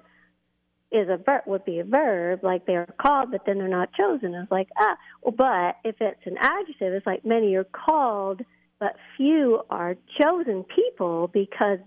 [0.91, 3.93] Is a verb would be a verb like they are called, but then they're not
[3.93, 4.33] chosen.
[4.33, 8.41] It's like ah, well, but if it's an adjective, it's like many are called,
[8.79, 11.77] but few are chosen people because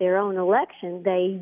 [0.00, 1.40] their own election they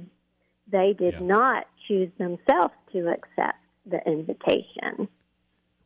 [0.71, 1.21] they did yeah.
[1.21, 5.09] not choose themselves to accept the invitation.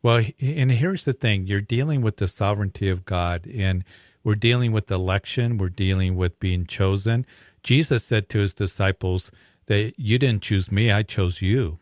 [0.03, 3.83] Well, and here's the thing you're dealing with the sovereignty of God, and
[4.23, 7.25] we're dealing with election, we're dealing with being chosen.
[7.63, 9.31] Jesus said to his disciples
[9.67, 11.79] that you didn't choose me, I chose you.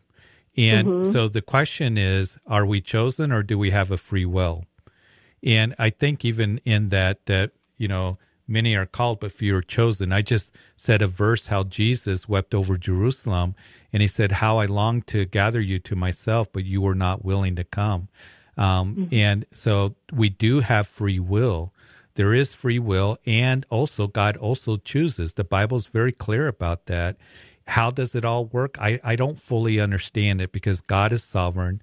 [0.57, 1.11] And mm-hmm.
[1.11, 4.65] so the question is are we chosen or do we have a free will?
[5.43, 8.17] And I think even in that, that, you know,
[8.49, 10.11] many are called, but few are chosen.
[10.11, 13.55] I just said a verse how Jesus wept over Jerusalem,
[13.93, 17.23] and he said, How I long to gather you to myself, but you were not
[17.23, 18.09] willing to come.
[18.57, 19.15] Um, mm-hmm.
[19.15, 21.71] And so we do have free will.
[22.19, 25.35] There is free will, and also God also chooses.
[25.35, 27.15] The Bible's very clear about that.
[27.65, 28.75] How does it all work?
[28.77, 31.81] I, I don't fully understand it because God is sovereign.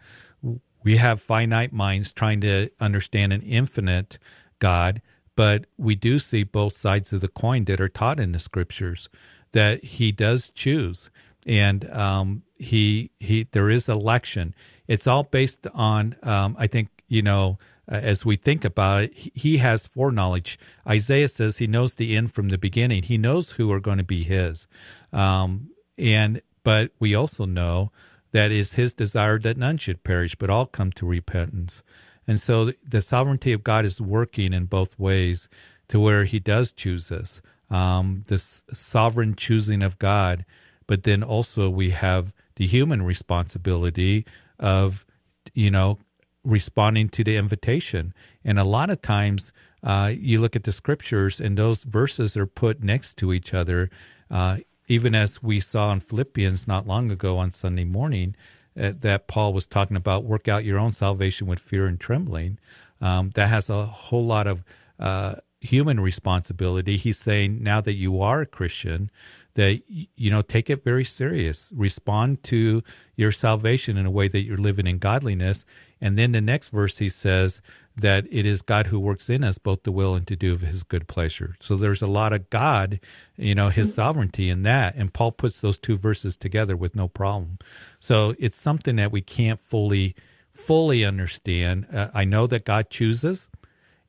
[0.84, 4.18] We have finite minds trying to understand an infinite
[4.58, 5.00] God.
[5.36, 9.08] But we do see both sides of the coin that are taught in the scriptures
[9.52, 11.08] that he does choose.
[11.46, 14.54] And um, he he there is election.
[14.86, 17.58] It's all based on um, I think you know
[17.90, 20.58] uh, as we think about it, he has foreknowledge.
[20.86, 23.04] Isaiah says he knows the end from the beginning.
[23.04, 24.66] He knows who are going to be his,
[25.12, 27.92] um, and but we also know
[28.32, 31.82] that is his desire that none should perish, but all come to repentance.
[32.26, 35.48] And so the sovereignty of God is working in both ways
[35.88, 37.40] to where he does choose us.
[37.70, 40.44] Um, this sovereign choosing of God,
[40.86, 44.24] but then also we have the human responsibility
[44.58, 45.04] of,
[45.54, 45.98] you know,
[46.46, 48.14] responding to the invitation.
[48.44, 52.46] And a lot of times uh, you look at the scriptures and those verses are
[52.46, 53.90] put next to each other.
[54.30, 58.36] Uh, even as we saw in Philippians not long ago on Sunday morning,
[58.80, 62.58] uh, that Paul was talking about, work out your own salvation with fear and trembling.
[63.00, 64.64] Um, that has a whole lot of
[64.98, 66.96] uh, human responsibility.
[66.96, 69.10] He's saying now that you are a Christian,
[69.54, 71.72] that you know take it very serious.
[71.74, 72.82] Respond to
[73.16, 75.64] your salvation in a way that you're living in godliness.
[76.00, 77.60] And then the next verse he says
[77.96, 80.60] that it is God who works in us both to will and to do of
[80.60, 81.56] his good pleasure.
[81.60, 83.00] So there's a lot of God,
[83.36, 83.94] you know, his mm-hmm.
[83.94, 84.94] sovereignty in that.
[84.96, 87.58] And Paul puts those two verses together with no problem.
[87.98, 90.14] So it's something that we can't fully,
[90.52, 91.86] fully understand.
[91.90, 93.48] Uh, I know that God chooses.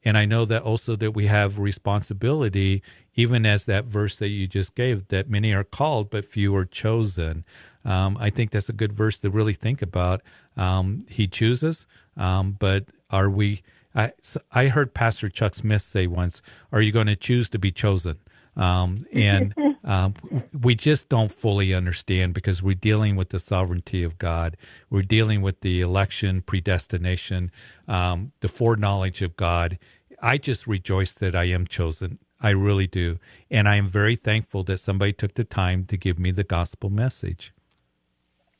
[0.03, 2.81] And I know that also that we have responsibility,
[3.15, 6.65] even as that verse that you just gave, that many are called, but few are
[6.65, 7.43] chosen.
[7.87, 10.21] Um, I think that's a good verse to really think about.
[10.55, 13.63] Um, he chooses, um, but are we
[13.95, 14.11] I,
[14.51, 18.17] I heard Pastor Chuck Smith say once, "Are you going to choose to be chosen?"
[18.55, 20.13] Um, and um,
[20.61, 24.55] we just don't fully understand because we're dealing with the sovereignty of God.
[24.89, 27.51] We're dealing with the election, predestination,
[27.87, 29.79] um, the foreknowledge of God.
[30.21, 32.19] I just rejoice that I am chosen.
[32.39, 33.17] I really do.
[33.49, 36.89] And I am very thankful that somebody took the time to give me the gospel
[36.91, 37.51] message.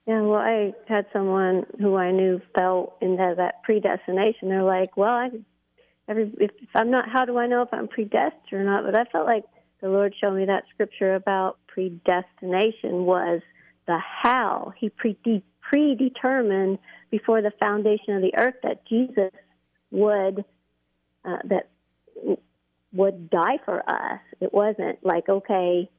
[0.08, 4.47] Yeah, well, I had someone who I knew fell into that predestination.
[4.47, 5.30] They're like, well, I,
[6.08, 8.86] every, if, if I'm not, how do I know if I'm predestined or not?
[8.86, 9.43] But I felt like
[9.82, 13.41] the Lord showed me that scripture about predestination was
[13.86, 14.74] the how.
[14.78, 16.80] He pre- predetermined
[17.12, 19.32] before the foundation of the earth that Jesus
[19.91, 20.45] would
[21.26, 21.70] uh, that
[22.93, 24.22] would die for us.
[24.39, 25.89] It wasn't like okay,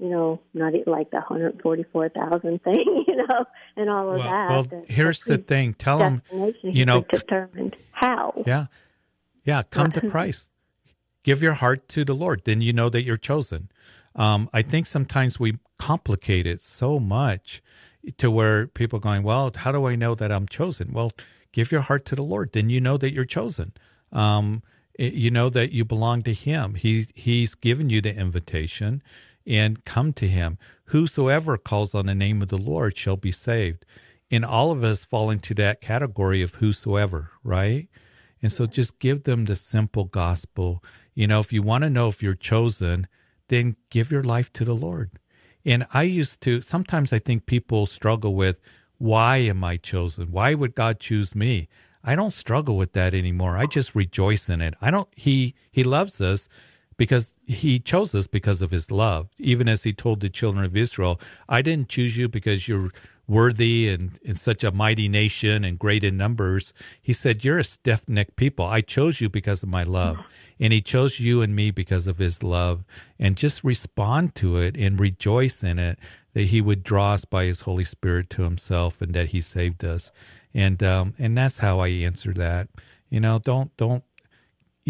[0.00, 3.44] you know, not like the 144,000 thing, you know,
[3.76, 4.48] and all of well, that.
[4.48, 5.74] Well, the, here's the, the thing.
[5.74, 6.22] Tell them,
[6.62, 8.42] you know, determined how.
[8.46, 8.66] Yeah.
[9.44, 9.62] Yeah.
[9.62, 10.50] Come to Christ.
[11.22, 12.42] Give your heart to the Lord.
[12.44, 13.70] Then you know that you're chosen.
[14.16, 17.62] Um, I think sometimes we complicate it so much
[18.16, 20.92] to where people are going, well, how do I know that I'm chosen?
[20.92, 21.12] Well,
[21.52, 22.52] give your heart to the Lord.
[22.52, 23.74] Then you know that you're chosen.
[24.12, 24.62] Um,
[24.98, 26.74] you know that you belong to Him.
[26.74, 29.02] He, he's given you the invitation
[29.50, 30.56] and come to him.
[30.86, 33.84] Whosoever calls on the name of the Lord shall be saved.
[34.30, 37.88] And all of us fall into that category of whosoever, right?
[38.40, 40.84] And so just give them the simple gospel.
[41.14, 43.08] You know, if you want to know if you're chosen,
[43.48, 45.10] then give your life to the Lord.
[45.66, 48.60] And I used to, sometimes I think people struggle with,
[48.98, 50.30] why am I chosen?
[50.30, 51.68] Why would God choose me?
[52.04, 53.58] I don't struggle with that anymore.
[53.58, 54.74] I just rejoice in it.
[54.80, 56.48] I don't, he, he loves us
[57.00, 59.30] because he chose us because of his love.
[59.38, 62.90] Even as he told the children of Israel, I didn't choose you because you're
[63.26, 66.74] worthy and in such a mighty nation and great in numbers.
[67.00, 68.66] He said, You're a stiff necked people.
[68.66, 70.18] I chose you because of my love.
[70.60, 72.84] And he chose you and me because of his love.
[73.18, 75.98] And just respond to it and rejoice in it
[76.34, 79.86] that he would draw us by his Holy Spirit to himself and that he saved
[79.86, 80.12] us.
[80.52, 82.68] And um, and that's how I answer that.
[83.08, 84.04] You know, don't don't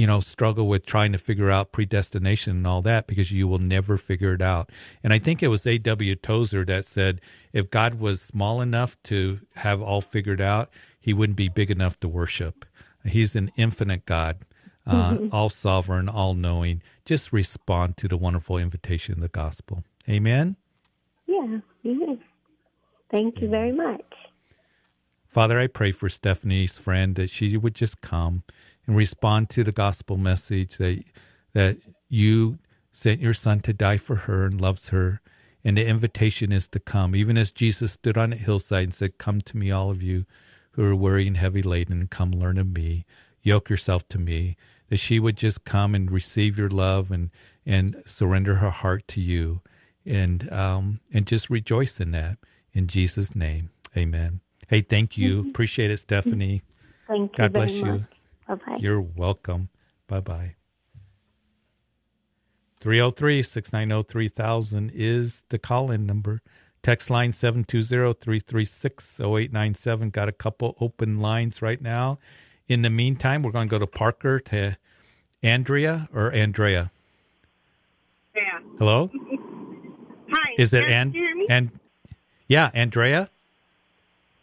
[0.00, 3.58] you know, struggle with trying to figure out predestination and all that because you will
[3.58, 4.70] never figure it out.
[5.04, 6.16] And I think it was A.W.
[6.16, 7.20] Tozer that said
[7.52, 12.00] if God was small enough to have all figured out, he wouldn't be big enough
[12.00, 12.64] to worship.
[13.04, 14.38] He's an infinite God,
[14.86, 15.34] uh, mm-hmm.
[15.34, 16.80] all sovereign, all knowing.
[17.04, 19.84] Just respond to the wonderful invitation of the gospel.
[20.08, 20.56] Amen.
[21.26, 21.58] Yeah.
[21.84, 22.20] Amen.
[23.10, 24.00] Thank you very much.
[25.28, 28.44] Father, I pray for Stephanie's friend that she would just come
[28.90, 31.00] and respond to the gospel message that
[31.52, 31.76] that
[32.08, 32.58] you
[32.92, 35.20] sent your son to die for her and loves her.
[35.62, 37.14] And the invitation is to come.
[37.14, 40.26] Even as jesus stood on a hillside and said come to me all of you
[40.72, 43.06] who are weary and heavy laden come learn of me.
[43.42, 44.56] Yoke yourself to me.
[44.88, 47.30] That she would just come and receive your love and
[47.64, 49.60] and surrender her heart to you.
[50.04, 52.38] And um and just rejoice in that.
[52.72, 54.40] In jesus name amen.
[54.66, 55.42] Hey thank you.
[55.42, 55.50] Mm-hmm.
[55.50, 56.62] appreciate it stephanie.
[57.06, 57.84] Thank you god bless much.
[57.84, 58.06] you
[58.50, 58.78] Bye bye.
[58.80, 59.68] You're welcome.
[60.08, 60.54] Bye bye.
[62.80, 66.42] 303 690 3000 is the call in number.
[66.82, 70.10] Text line 720 336 0897.
[70.10, 72.18] Got a couple open lines right now.
[72.66, 74.76] In the meantime, we're going to go to Parker to
[75.42, 76.90] Andrea or Andrea.
[78.34, 78.58] Yeah.
[78.78, 79.10] Hello?
[80.32, 80.54] Hi.
[80.58, 81.14] Is it and?
[81.48, 81.70] And
[82.48, 83.30] yeah, Andrea?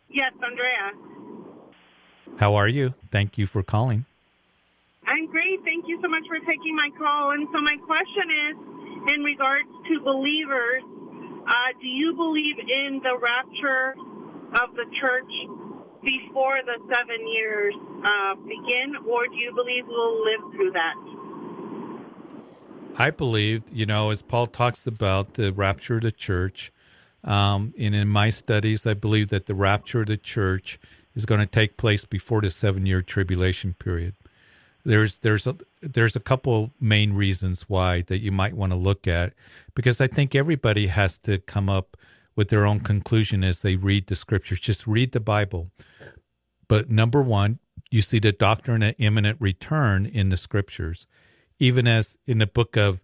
[0.10, 0.92] Yes, Andrea.
[2.38, 2.94] How are you?
[3.12, 4.06] Thank you for calling.
[5.06, 5.64] I'm great.
[5.64, 7.32] Thank you so much for taking my call.
[7.32, 10.84] And so, my question is in regards to believers,
[11.48, 13.96] uh, do you believe in the rapture
[14.62, 15.32] of the church
[16.04, 17.74] before the seven years
[18.06, 20.96] uh, begin, or do you believe we'll live through that?
[23.00, 26.72] I believe, you know, as Paul talks about the rapture of the church,
[27.24, 30.80] um, and in my studies, I believe that the rapture of the church
[31.18, 34.14] is going to take place before the seven year tribulation period.
[34.86, 39.08] There's there's a there's a couple main reasons why that you might want to look
[39.08, 39.34] at
[39.74, 41.98] because I think everybody has to come up
[42.36, 44.60] with their own conclusion as they read the scriptures.
[44.60, 45.72] Just read the Bible.
[46.68, 47.58] But number one,
[47.90, 51.08] you see the doctrine of imminent return in the scriptures,
[51.58, 53.02] even as in the book of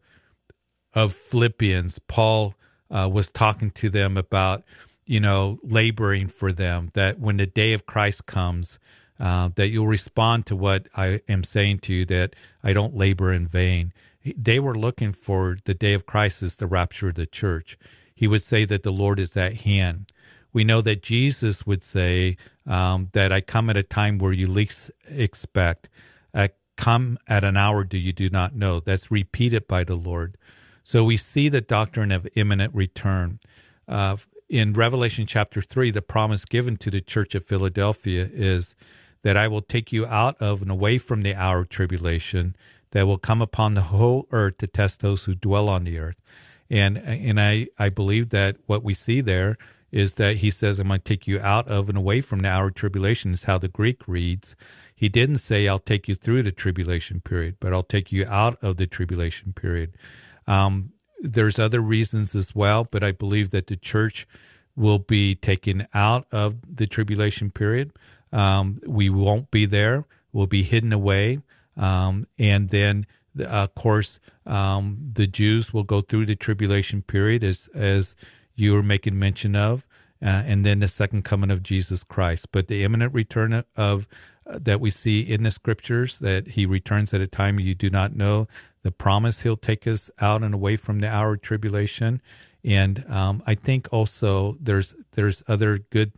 [0.93, 2.53] of Philippians, Paul
[2.91, 4.64] uh, was talking to them about
[5.05, 8.79] you know, laboring for them, that when the day of Christ comes,
[9.19, 13.31] uh, that you'll respond to what I am saying to you, that I don't labor
[13.31, 13.93] in vain.
[14.23, 17.77] They were looking for the day of Christ as the rapture of the church.
[18.15, 20.11] He would say that the Lord is at hand.
[20.53, 24.47] We know that Jesus would say um, that I come at a time where you
[24.47, 25.89] least expect.
[26.33, 28.79] I come at an hour do you do not know.
[28.79, 30.37] That's repeated by the Lord.
[30.83, 33.39] So we see the doctrine of imminent return.
[33.87, 34.17] Uh,
[34.53, 38.75] in Revelation chapter 3, the promise given to the church of Philadelphia is
[39.23, 42.55] that I will take you out of and away from the hour of tribulation
[42.91, 46.21] that will come upon the whole earth to test those who dwell on the earth.
[46.69, 49.57] And and I, I believe that what we see there
[49.91, 52.49] is that he says, I'm going to take you out of and away from the
[52.49, 54.55] hour of tribulation, is how the Greek reads.
[54.95, 58.63] He didn't say, I'll take you through the tribulation period, but I'll take you out
[58.63, 59.97] of the tribulation period.
[60.45, 60.92] Um,
[61.24, 64.28] there's other reasons as well, but I believe that the church
[64.76, 67.91] will be taken out of the tribulation period.
[68.32, 70.05] Um, we won't be there.
[70.34, 71.39] We'll be hidden away.
[71.78, 73.05] Um, and then,
[73.39, 78.15] of course, um, the Jews will go through the tribulation period as, as
[78.55, 79.86] you were making mention of.
[80.21, 82.47] Uh, and then the second coming of Jesus Christ.
[82.51, 84.07] But the imminent return of
[84.45, 87.89] uh, that we see in the scriptures that he returns at a time you do
[87.89, 88.47] not know
[88.84, 92.21] the promise he'll take us out and away from the hour of tribulation.
[92.63, 96.13] And um, I think also there's there's other good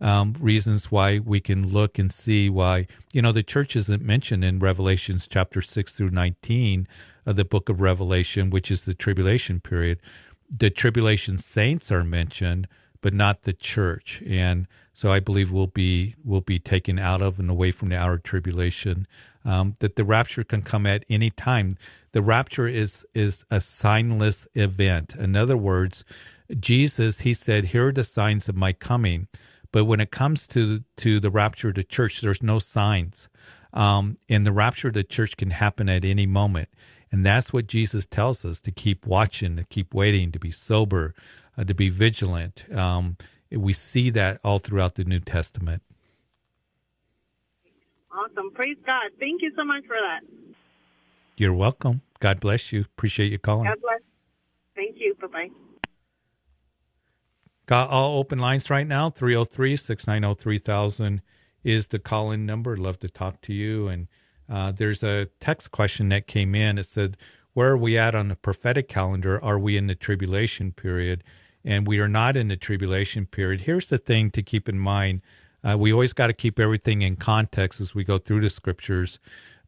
[0.00, 4.44] um, reasons why we can look and see why you know the church isn't mentioned
[4.44, 6.86] in Revelations chapter six through nineteen
[7.26, 10.00] of the book of Revelation, which is the tribulation period.
[10.48, 12.66] The tribulation saints are mentioned,
[13.02, 17.38] but not the church, and so I believe we'll be will be taken out of
[17.38, 19.06] and away from the hour of tribulation
[19.44, 21.76] um, that the rapture can come at any time.
[22.12, 25.14] The rapture is is a signless event.
[25.14, 26.04] In other words,
[26.58, 29.28] Jesus, he said, "Here are the signs of my coming."
[29.72, 33.28] But when it comes to to the rapture of the church, there's no signs,
[33.72, 36.68] um, the rapture of the church can happen at any moment.
[37.12, 41.14] And that's what Jesus tells us to keep watching, to keep waiting, to be sober,
[41.56, 42.64] uh, to be vigilant.
[42.72, 43.16] Um,
[43.50, 45.82] we see that all throughout the New Testament.
[48.12, 48.50] Awesome.
[48.52, 49.10] Praise God.
[49.18, 50.20] Thank you so much for that.
[51.40, 52.02] You're welcome.
[52.18, 52.82] God bless you.
[52.82, 53.64] Appreciate you calling.
[53.64, 54.02] God bless.
[54.76, 55.14] Thank you.
[55.22, 55.48] Bye bye.
[57.64, 61.22] Got all open lines right now 303 690 3000
[61.64, 62.76] is the call in number.
[62.76, 63.88] Love to talk to you.
[63.88, 64.08] And
[64.50, 66.76] uh, there's a text question that came in.
[66.76, 67.16] It said,
[67.54, 69.42] Where are we at on the prophetic calendar?
[69.42, 71.24] Are we in the tribulation period?
[71.64, 73.62] And we are not in the tribulation period.
[73.62, 75.22] Here's the thing to keep in mind
[75.62, 79.18] uh, we always got to keep everything in context as we go through the scriptures.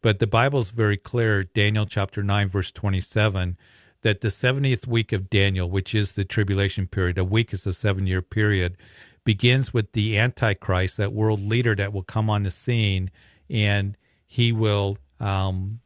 [0.03, 3.57] But the Bible is very clear, Daniel chapter 9, verse 27,
[4.03, 7.73] that the 70th week of Daniel, which is the tribulation period, a week is a
[7.73, 8.77] seven year period,
[9.25, 13.13] begins with the Antichrist, that world leader that will come on the scene,
[13.49, 13.97] and
[14.27, 15.79] he will um,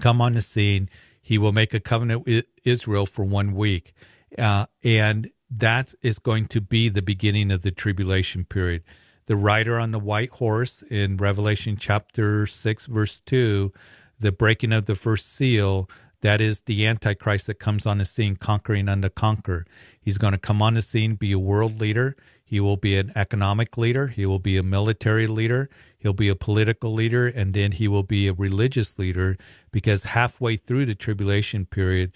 [0.00, 0.90] come on the scene.
[1.22, 3.94] He will make a covenant with Israel for one week.
[4.36, 8.82] Uh, and that is going to be the beginning of the tribulation period
[9.30, 13.72] the rider on the white horse in Revelation chapter 6, verse 2,
[14.18, 15.88] the breaking of the first seal,
[16.20, 19.64] that is the Antichrist that comes on the scene, conquering and to conquer.
[20.00, 22.16] He's going to come on the scene, be a world leader.
[22.42, 24.08] He will be an economic leader.
[24.08, 25.70] He will be a military leader.
[25.96, 27.28] He'll be a political leader.
[27.28, 29.38] And then he will be a religious leader
[29.70, 32.10] because halfway through the tribulation period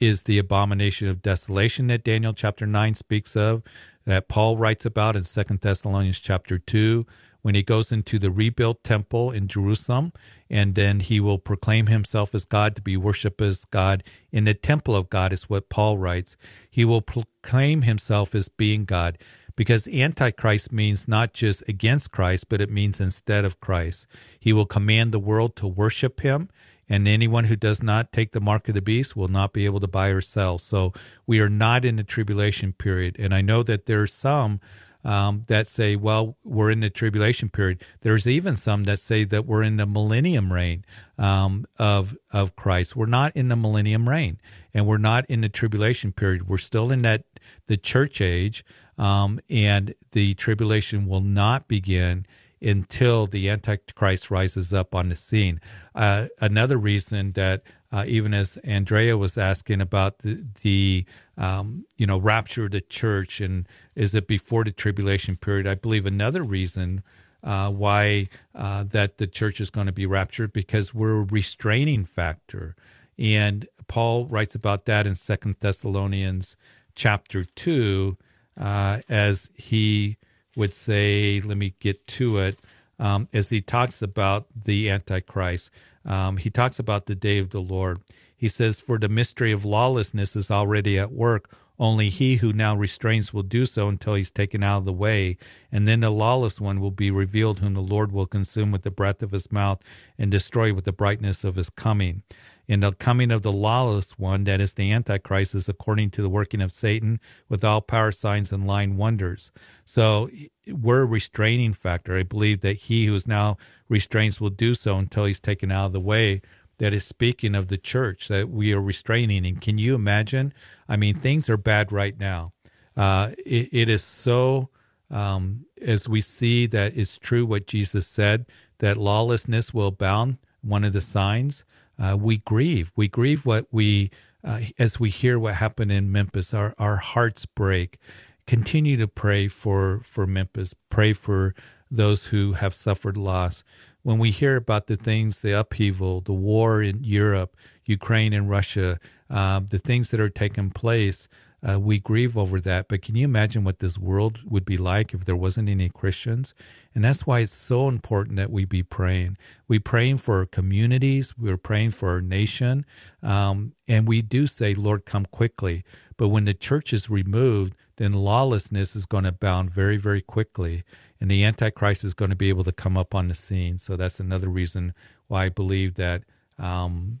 [0.00, 3.62] is the abomination of desolation that Daniel chapter 9 speaks of
[4.08, 7.04] that Paul writes about in Second Thessalonians chapter 2
[7.42, 10.14] when he goes into the rebuilt temple in Jerusalem
[10.48, 14.02] and then he will proclaim himself as God to be worshiped as God
[14.32, 16.38] in the temple of God is what Paul writes.
[16.70, 19.18] He will proclaim himself as being God
[19.56, 24.06] because antichrist means not just against Christ but it means instead of Christ.
[24.40, 26.48] He will command the world to worship him
[26.88, 29.80] and anyone who does not take the mark of the beast will not be able
[29.80, 30.58] to buy or sell.
[30.58, 30.92] So
[31.26, 33.16] we are not in the tribulation period.
[33.18, 34.60] And I know that there's some
[35.04, 37.82] um, that say, well, we're in the tribulation period.
[38.00, 40.84] There's even some that say that we're in the millennium reign
[41.16, 42.96] um, of of Christ.
[42.96, 44.40] We're not in the millennium reign,
[44.74, 46.48] and we're not in the tribulation period.
[46.48, 47.24] We're still in that
[47.68, 48.64] the church age,
[48.98, 52.26] um, and the tribulation will not begin
[52.60, 55.60] until the Antichrist rises up on the scene.
[55.94, 61.04] Uh, another reason that uh, even as Andrea was asking about the, the
[61.36, 65.66] um, you know rapture of the church and is it before the tribulation period?
[65.66, 67.02] I believe another reason
[67.42, 72.04] uh, why uh, that the church is going to be raptured because we're a restraining
[72.04, 72.74] factor,
[73.18, 76.56] and Paul writes about that in Second Thessalonians
[76.94, 78.18] chapter two
[78.60, 80.18] uh, as he
[80.58, 82.58] would say, let me get to it,
[82.98, 85.70] um, as he talks about the Antichrist.
[86.04, 88.00] Um, he talks about the day of the Lord.
[88.36, 91.54] He says, For the mystery of lawlessness is already at work.
[91.78, 95.38] Only he who now restrains will do so until he's taken out of the way.
[95.70, 98.90] And then the lawless one will be revealed, whom the Lord will consume with the
[98.90, 99.80] breath of his mouth
[100.18, 102.22] and destroy with the brightness of his coming.
[102.68, 106.28] In the coming of the lawless one, that is the Antichrist, is according to the
[106.28, 109.50] working of Satan with all power, signs, and lying wonders.
[109.86, 110.28] So
[110.66, 112.18] we're a restraining factor.
[112.18, 113.56] I believe that he who is now
[113.88, 116.42] restrains will do so until he's taken out of the way.
[116.76, 119.44] That is speaking of the church that we are restraining.
[119.44, 120.52] And can you imagine?
[120.88, 122.52] I mean, things are bad right now.
[122.96, 124.68] Uh, it, it is so,
[125.10, 128.46] um, as we see that it's true what Jesus said,
[128.78, 131.64] that lawlessness will abound, one of the signs
[131.98, 132.92] uh, we grieve.
[132.96, 134.10] We grieve what we,
[134.44, 137.98] uh, as we hear what happened in Memphis, our, our hearts break.
[138.46, 140.74] Continue to pray for, for Memphis.
[140.90, 141.54] Pray for
[141.90, 143.64] those who have suffered loss.
[144.02, 148.98] When we hear about the things, the upheaval, the war in Europe, Ukraine and Russia,
[149.28, 151.28] uh, the things that are taking place,
[151.66, 152.86] uh, we grieve over that.
[152.88, 156.54] But can you imagine what this world would be like if there wasn't any Christians?
[156.94, 159.36] And that's why it's so important that we be praying.
[159.66, 161.36] We're praying for our communities.
[161.36, 162.86] We're praying for our nation.
[163.22, 165.84] Um, and we do say, Lord, come quickly.
[166.16, 170.84] But when the church is removed, then lawlessness is going to abound very, very quickly.
[171.20, 173.78] And the Antichrist is going to be able to come up on the scene.
[173.78, 174.94] So that's another reason
[175.26, 176.22] why I believe that
[176.58, 177.20] um,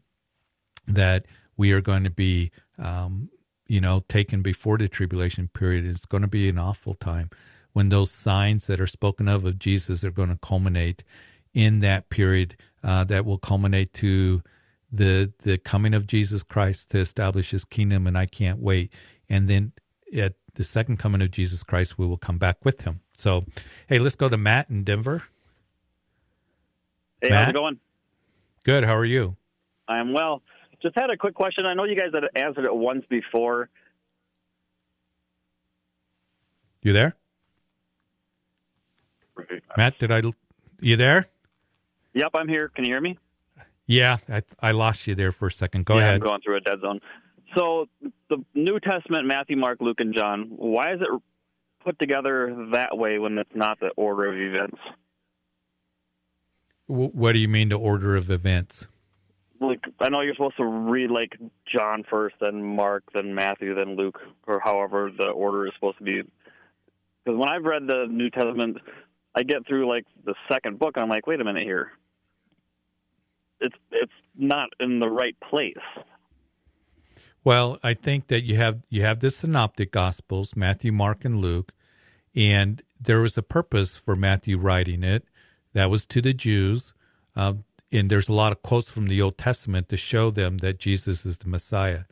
[0.86, 1.26] that
[1.56, 3.30] we are going to be um,
[3.68, 5.86] you know, taken before the tribulation period.
[5.86, 7.30] It's going to be an awful time
[7.72, 11.04] when those signs that are spoken of of Jesus are going to culminate
[11.54, 14.42] in that period uh, that will culminate to
[14.90, 18.92] the the coming of Jesus Christ to establish His kingdom, and I can't wait.
[19.28, 19.72] And then
[20.16, 23.00] at the second coming of Jesus Christ, we will come back with Him.
[23.16, 23.44] So,
[23.86, 25.24] hey, let's go to Matt in Denver.
[27.20, 27.38] Hey, Matt?
[27.38, 27.78] how's it going?
[28.64, 28.84] Good.
[28.84, 29.36] How are you?
[29.86, 30.42] I am well.
[30.80, 31.66] Just had a quick question.
[31.66, 33.68] I know you guys had answered it once before.
[36.82, 37.16] You there,
[39.76, 39.98] Matt?
[39.98, 40.22] Did I?
[40.80, 41.26] You there?
[42.14, 42.68] Yep, I'm here.
[42.68, 43.18] Can you hear me?
[43.86, 45.86] Yeah, I I lost you there for a second.
[45.86, 46.14] Go yeah, ahead.
[46.14, 47.00] I'm going through a dead zone.
[47.56, 47.86] So
[48.28, 50.52] the New Testament, Matthew, Mark, Luke, and John.
[50.56, 51.08] Why is it
[51.84, 54.78] put together that way when it's not the order of events?
[56.88, 58.86] W- what do you mean the order of events?
[59.60, 61.36] Like I know you're supposed to read like
[61.66, 66.04] John first, then Mark, then Matthew, then Luke, or however the order is supposed to
[66.04, 66.22] be.
[67.24, 68.78] Because when I've read the New Testament,
[69.34, 71.92] I get through like the second book, and I'm like, wait a minute here.
[73.60, 75.74] It's it's not in the right place.
[77.44, 81.72] Well, I think that you have you have the synoptic gospels, Matthew, Mark, and Luke,
[82.34, 85.24] and there was a purpose for Matthew writing it.
[85.72, 86.94] That was to the Jews,
[87.36, 87.54] uh,
[87.90, 91.24] and there's a lot of quotes from the Old Testament to show them that Jesus
[91.24, 92.04] is the Messiah.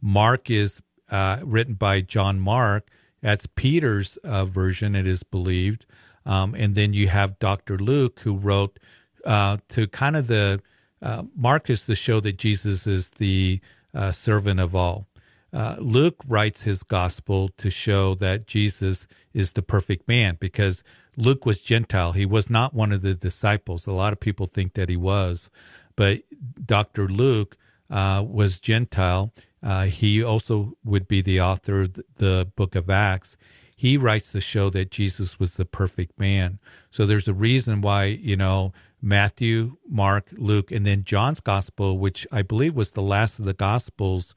[0.00, 2.88] Mark is uh, written by John Mark.
[3.20, 5.86] That's Peter's uh, version, it is believed.
[6.24, 7.78] Um, and then you have Dr.
[7.78, 8.78] Luke, who wrote
[9.24, 10.60] uh, to kind of the
[11.02, 13.60] uh, Mark is to show that Jesus is the
[13.94, 15.06] uh, servant of all.
[15.52, 20.84] Uh, Luke writes his gospel to show that Jesus is the perfect man because
[21.20, 22.12] Luke was Gentile.
[22.12, 23.86] He was not one of the disciples.
[23.86, 25.50] A lot of people think that he was,
[25.96, 26.22] but
[26.64, 27.08] Dr.
[27.08, 27.56] Luke
[27.90, 29.32] uh, was Gentile.
[29.62, 33.36] Uh, he also would be the author of the book of Acts.
[33.76, 36.58] He writes to show that Jesus was the perfect man.
[36.90, 42.26] So there's a reason why, you know, Matthew, Mark, Luke, and then John's gospel, which
[42.30, 44.34] I believe was the last of the gospels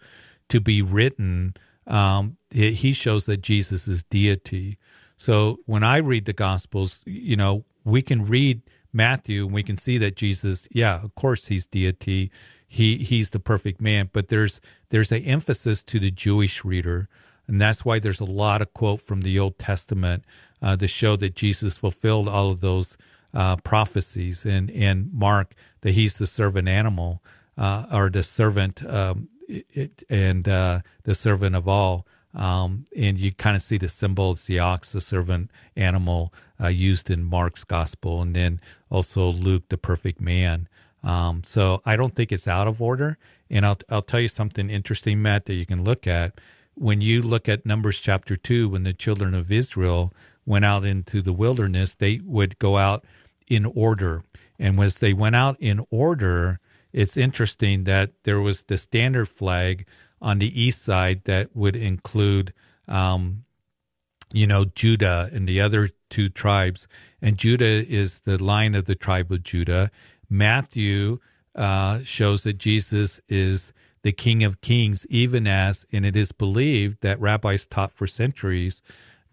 [0.50, 1.56] to be written,
[1.88, 4.78] um, he shows that Jesus is deity.
[5.24, 8.62] So when I read the gospels, you know, we can read
[8.92, 12.30] Matthew and we can see that Jesus, yeah, of course he's deity.
[12.68, 14.60] He he's the perfect man, but there's
[14.90, 17.08] there's an emphasis to the Jewish reader,
[17.48, 20.26] and that's why there's a lot of quote from the Old Testament
[20.62, 22.98] uh, to show that Jesus fulfilled all of those
[23.34, 25.54] uh, prophecies, and and Mark
[25.84, 27.24] that he's the servant animal
[27.58, 32.06] uh, or the servant um, it, and uh, the servant of all.
[32.34, 36.68] Um, and you kind of see the symbol, it's the ox, the servant animal, uh,
[36.68, 38.60] used in Mark's gospel, and then
[38.90, 40.68] also Luke, the perfect man.
[41.04, 43.18] Um, so I don't think it's out of order.
[43.50, 46.40] And I'll I'll tell you something interesting, Matt, that you can look at
[46.76, 50.14] when you look at Numbers chapter two, when the children of Israel
[50.46, 53.06] went out into the wilderness, they would go out
[53.48, 54.24] in order,
[54.58, 56.60] and as they went out in order,
[56.92, 59.86] it's interesting that there was the standard flag
[60.24, 62.54] on the east side that would include,
[62.88, 63.44] um,
[64.32, 66.88] you know, Judah and the other two tribes.
[67.22, 69.92] And Judah is the line of the tribe of Judah.
[70.30, 71.20] Matthew
[71.56, 77.02] uh, shows that Jesus is the King of Kings, even as, and it is believed
[77.02, 78.82] that rabbis taught for centuries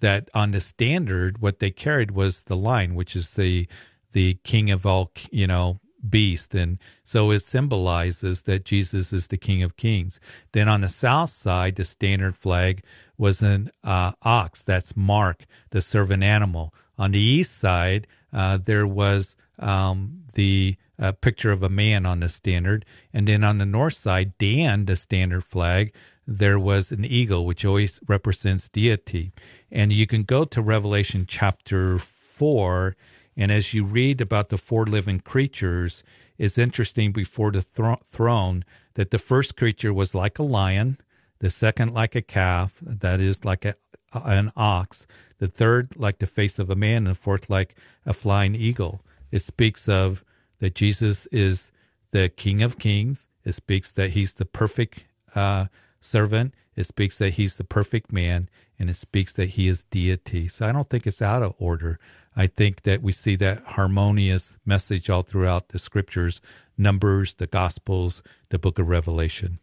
[0.00, 3.68] that on the standard, what they carried was the line, which is the
[4.12, 5.78] the King of all, you know,
[6.08, 6.54] beast.
[6.54, 10.20] And so it symbolizes that Jesus is the King of Kings.
[10.52, 12.82] Then on the south side, the standard flag
[13.18, 14.62] was an uh, ox.
[14.62, 16.74] That's Mark, the servant animal.
[16.98, 22.20] On the east side, uh, there was um, the uh, picture of a man on
[22.20, 22.84] the standard.
[23.12, 25.92] And then on the north side, Dan, the standard flag,
[26.26, 29.32] there was an eagle, which always represents deity.
[29.70, 32.96] And you can go to Revelation chapter 4
[33.36, 36.02] and as you read about the four living creatures,
[36.38, 38.64] it's interesting before the thro- throne
[38.94, 40.98] that the first creature was like a lion,
[41.38, 43.74] the second like a calf, that is like a,
[44.12, 45.06] an ox,
[45.38, 47.74] the third like the face of a man, and the fourth like
[48.04, 49.02] a flying eagle.
[49.30, 50.24] It speaks of
[50.58, 51.72] that Jesus is
[52.10, 53.28] the King of Kings.
[53.44, 55.04] It speaks that he's the perfect
[55.34, 55.66] uh,
[56.00, 56.54] servant.
[56.76, 58.48] It speaks that he's the perfect man,
[58.80, 60.48] and it speaks that he is deity.
[60.48, 62.00] So I don't think it's out of order.
[62.34, 66.40] I think that we see that harmonious message all throughout the scriptures,
[66.78, 69.58] Numbers, the Gospels, the book of Revelation.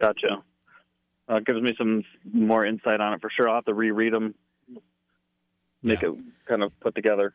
[0.00, 0.42] Gotcha.
[1.28, 3.48] Uh, gives me some more insight on it for sure.
[3.48, 4.34] I'll have to reread them,
[5.82, 6.10] make yeah.
[6.10, 6.14] it
[6.46, 7.32] kind of put together.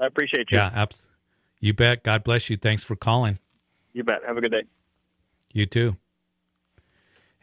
[0.00, 0.58] I appreciate you.
[0.58, 1.06] Yeah, abs-
[1.58, 2.04] you bet.
[2.04, 2.56] God bless you.
[2.56, 3.38] Thanks for calling.
[3.92, 4.20] You bet.
[4.26, 4.62] Have a good day.
[5.52, 5.96] You too.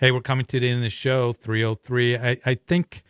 [0.01, 2.17] Hey, we're coming to the end of the show, 303.
[2.17, 3.03] I, I think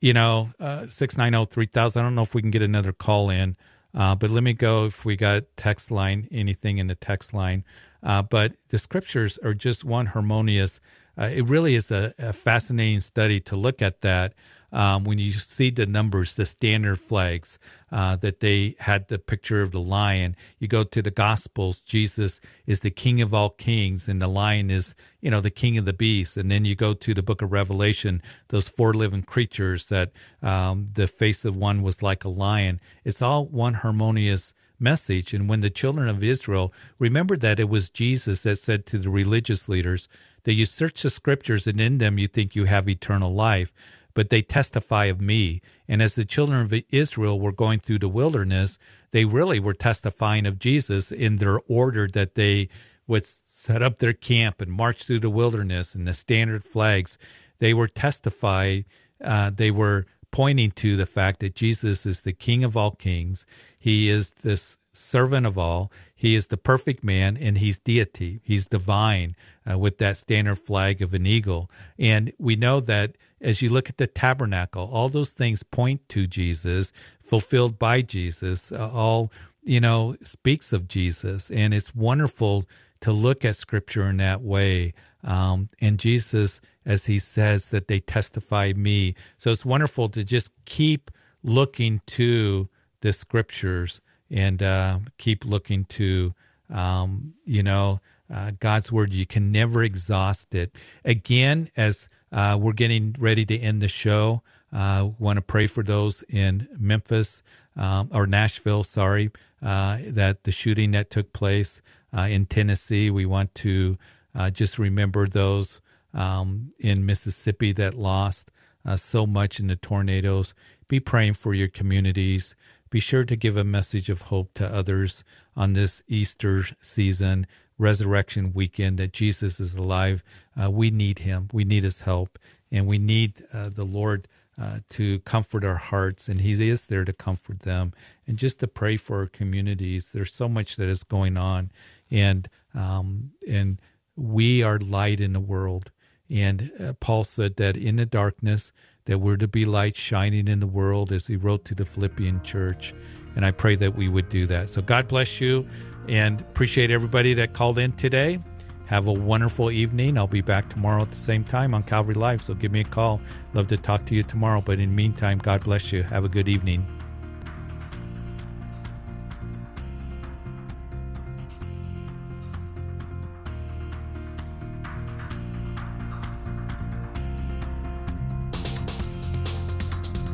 [0.00, 2.00] you know, uh, 690 3000.
[2.00, 3.54] I don't know if we can get another call in.
[3.94, 7.64] Uh, but let me go if we got text line, anything in the text line.
[8.02, 10.80] Uh, but the scriptures are just one harmonious.
[11.18, 14.32] Uh, it really is a, a, fascinating study to look at that
[14.72, 17.58] um, when you see the numbers, the standard flags
[17.90, 20.36] uh, that they had the picture of the lion.
[20.58, 24.70] You go to the Gospels, Jesus is the King of all kings, and the lion
[24.70, 26.36] is, you know, the King of the beasts.
[26.36, 30.12] And then you go to the Book of Revelation, those four living creatures that
[30.42, 32.80] um, the face of one was like a lion.
[33.04, 35.34] It's all one harmonious message.
[35.34, 39.10] And when the children of Israel remembered that it was Jesus that said to the
[39.10, 40.08] religious leaders
[40.44, 43.72] that you search the scriptures and in them you think you have eternal life
[44.18, 45.62] but they testify of me.
[45.88, 48.78] And as the children of Israel were going through the wilderness,
[49.10, 52.68] they really were testifying of Jesus in their order that they
[53.06, 57.16] would set up their camp and march through the wilderness and the standard flags.
[57.58, 58.84] They were testifying,
[59.24, 63.46] uh, they were pointing to the fact that Jesus is the King of all kings.
[63.78, 65.90] He is this servant of all.
[66.14, 68.40] He is the perfect man and he's deity.
[68.42, 69.36] He's divine
[69.68, 71.70] uh, with that standard flag of an eagle.
[71.98, 76.26] And we know that as you look at the tabernacle, all those things point to
[76.26, 79.30] Jesus, fulfilled by Jesus, uh, all,
[79.62, 81.50] you know, speaks of Jesus.
[81.50, 82.64] And it's wonderful
[83.00, 84.94] to look at scripture in that way.
[85.22, 89.14] Um, and Jesus, as he says, that they testify me.
[89.36, 91.10] So it's wonderful to just keep
[91.42, 92.68] looking to
[93.00, 96.34] the scriptures and uh, keep looking to,
[96.70, 98.00] um, you know,
[98.32, 99.12] uh, God's word.
[99.12, 100.72] You can never exhaust it.
[101.04, 104.42] Again, as uh, we're getting ready to end the show.
[104.72, 107.42] Uh, want to pray for those in Memphis
[107.76, 109.30] um, or Nashville, sorry,
[109.62, 111.80] uh, that the shooting that took place
[112.16, 113.10] uh, in Tennessee.
[113.10, 113.98] We want to
[114.34, 115.80] uh, just remember those
[116.12, 118.50] um, in Mississippi that lost
[118.84, 120.54] uh, so much in the tornadoes.
[120.86, 122.54] Be praying for your communities.
[122.90, 125.24] Be sure to give a message of hope to others
[125.56, 127.46] on this Easter season
[127.78, 130.22] resurrection weekend that Jesus is alive.
[130.60, 131.48] Uh, we need him.
[131.52, 132.38] We need his help.
[132.70, 134.28] And we need uh, the Lord
[134.60, 136.28] uh, to comfort our hearts.
[136.28, 137.92] And he is there to comfort them
[138.26, 140.10] and just to pray for our communities.
[140.10, 141.70] There's so much that is going on.
[142.10, 143.80] And, um, and
[144.16, 145.92] we are light in the world.
[146.28, 148.72] And uh, Paul said that in the darkness,
[149.06, 152.42] that we're to be light shining in the world as he wrote to the Philippian
[152.42, 152.92] church.
[153.34, 154.68] And I pray that we would do that.
[154.68, 155.66] So God bless you.
[156.08, 158.40] And appreciate everybody that called in today.
[158.86, 160.16] Have a wonderful evening.
[160.16, 162.84] I'll be back tomorrow at the same time on Calvary Live, so give me a
[162.84, 163.20] call.
[163.52, 164.62] Love to talk to you tomorrow.
[164.64, 166.02] But in the meantime, God bless you.
[166.04, 166.86] Have a good evening.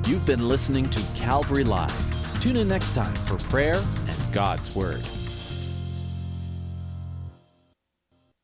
[0.07, 2.41] You've been listening to Calvary Live.
[2.41, 5.05] Tune in next time for prayer and God's Word.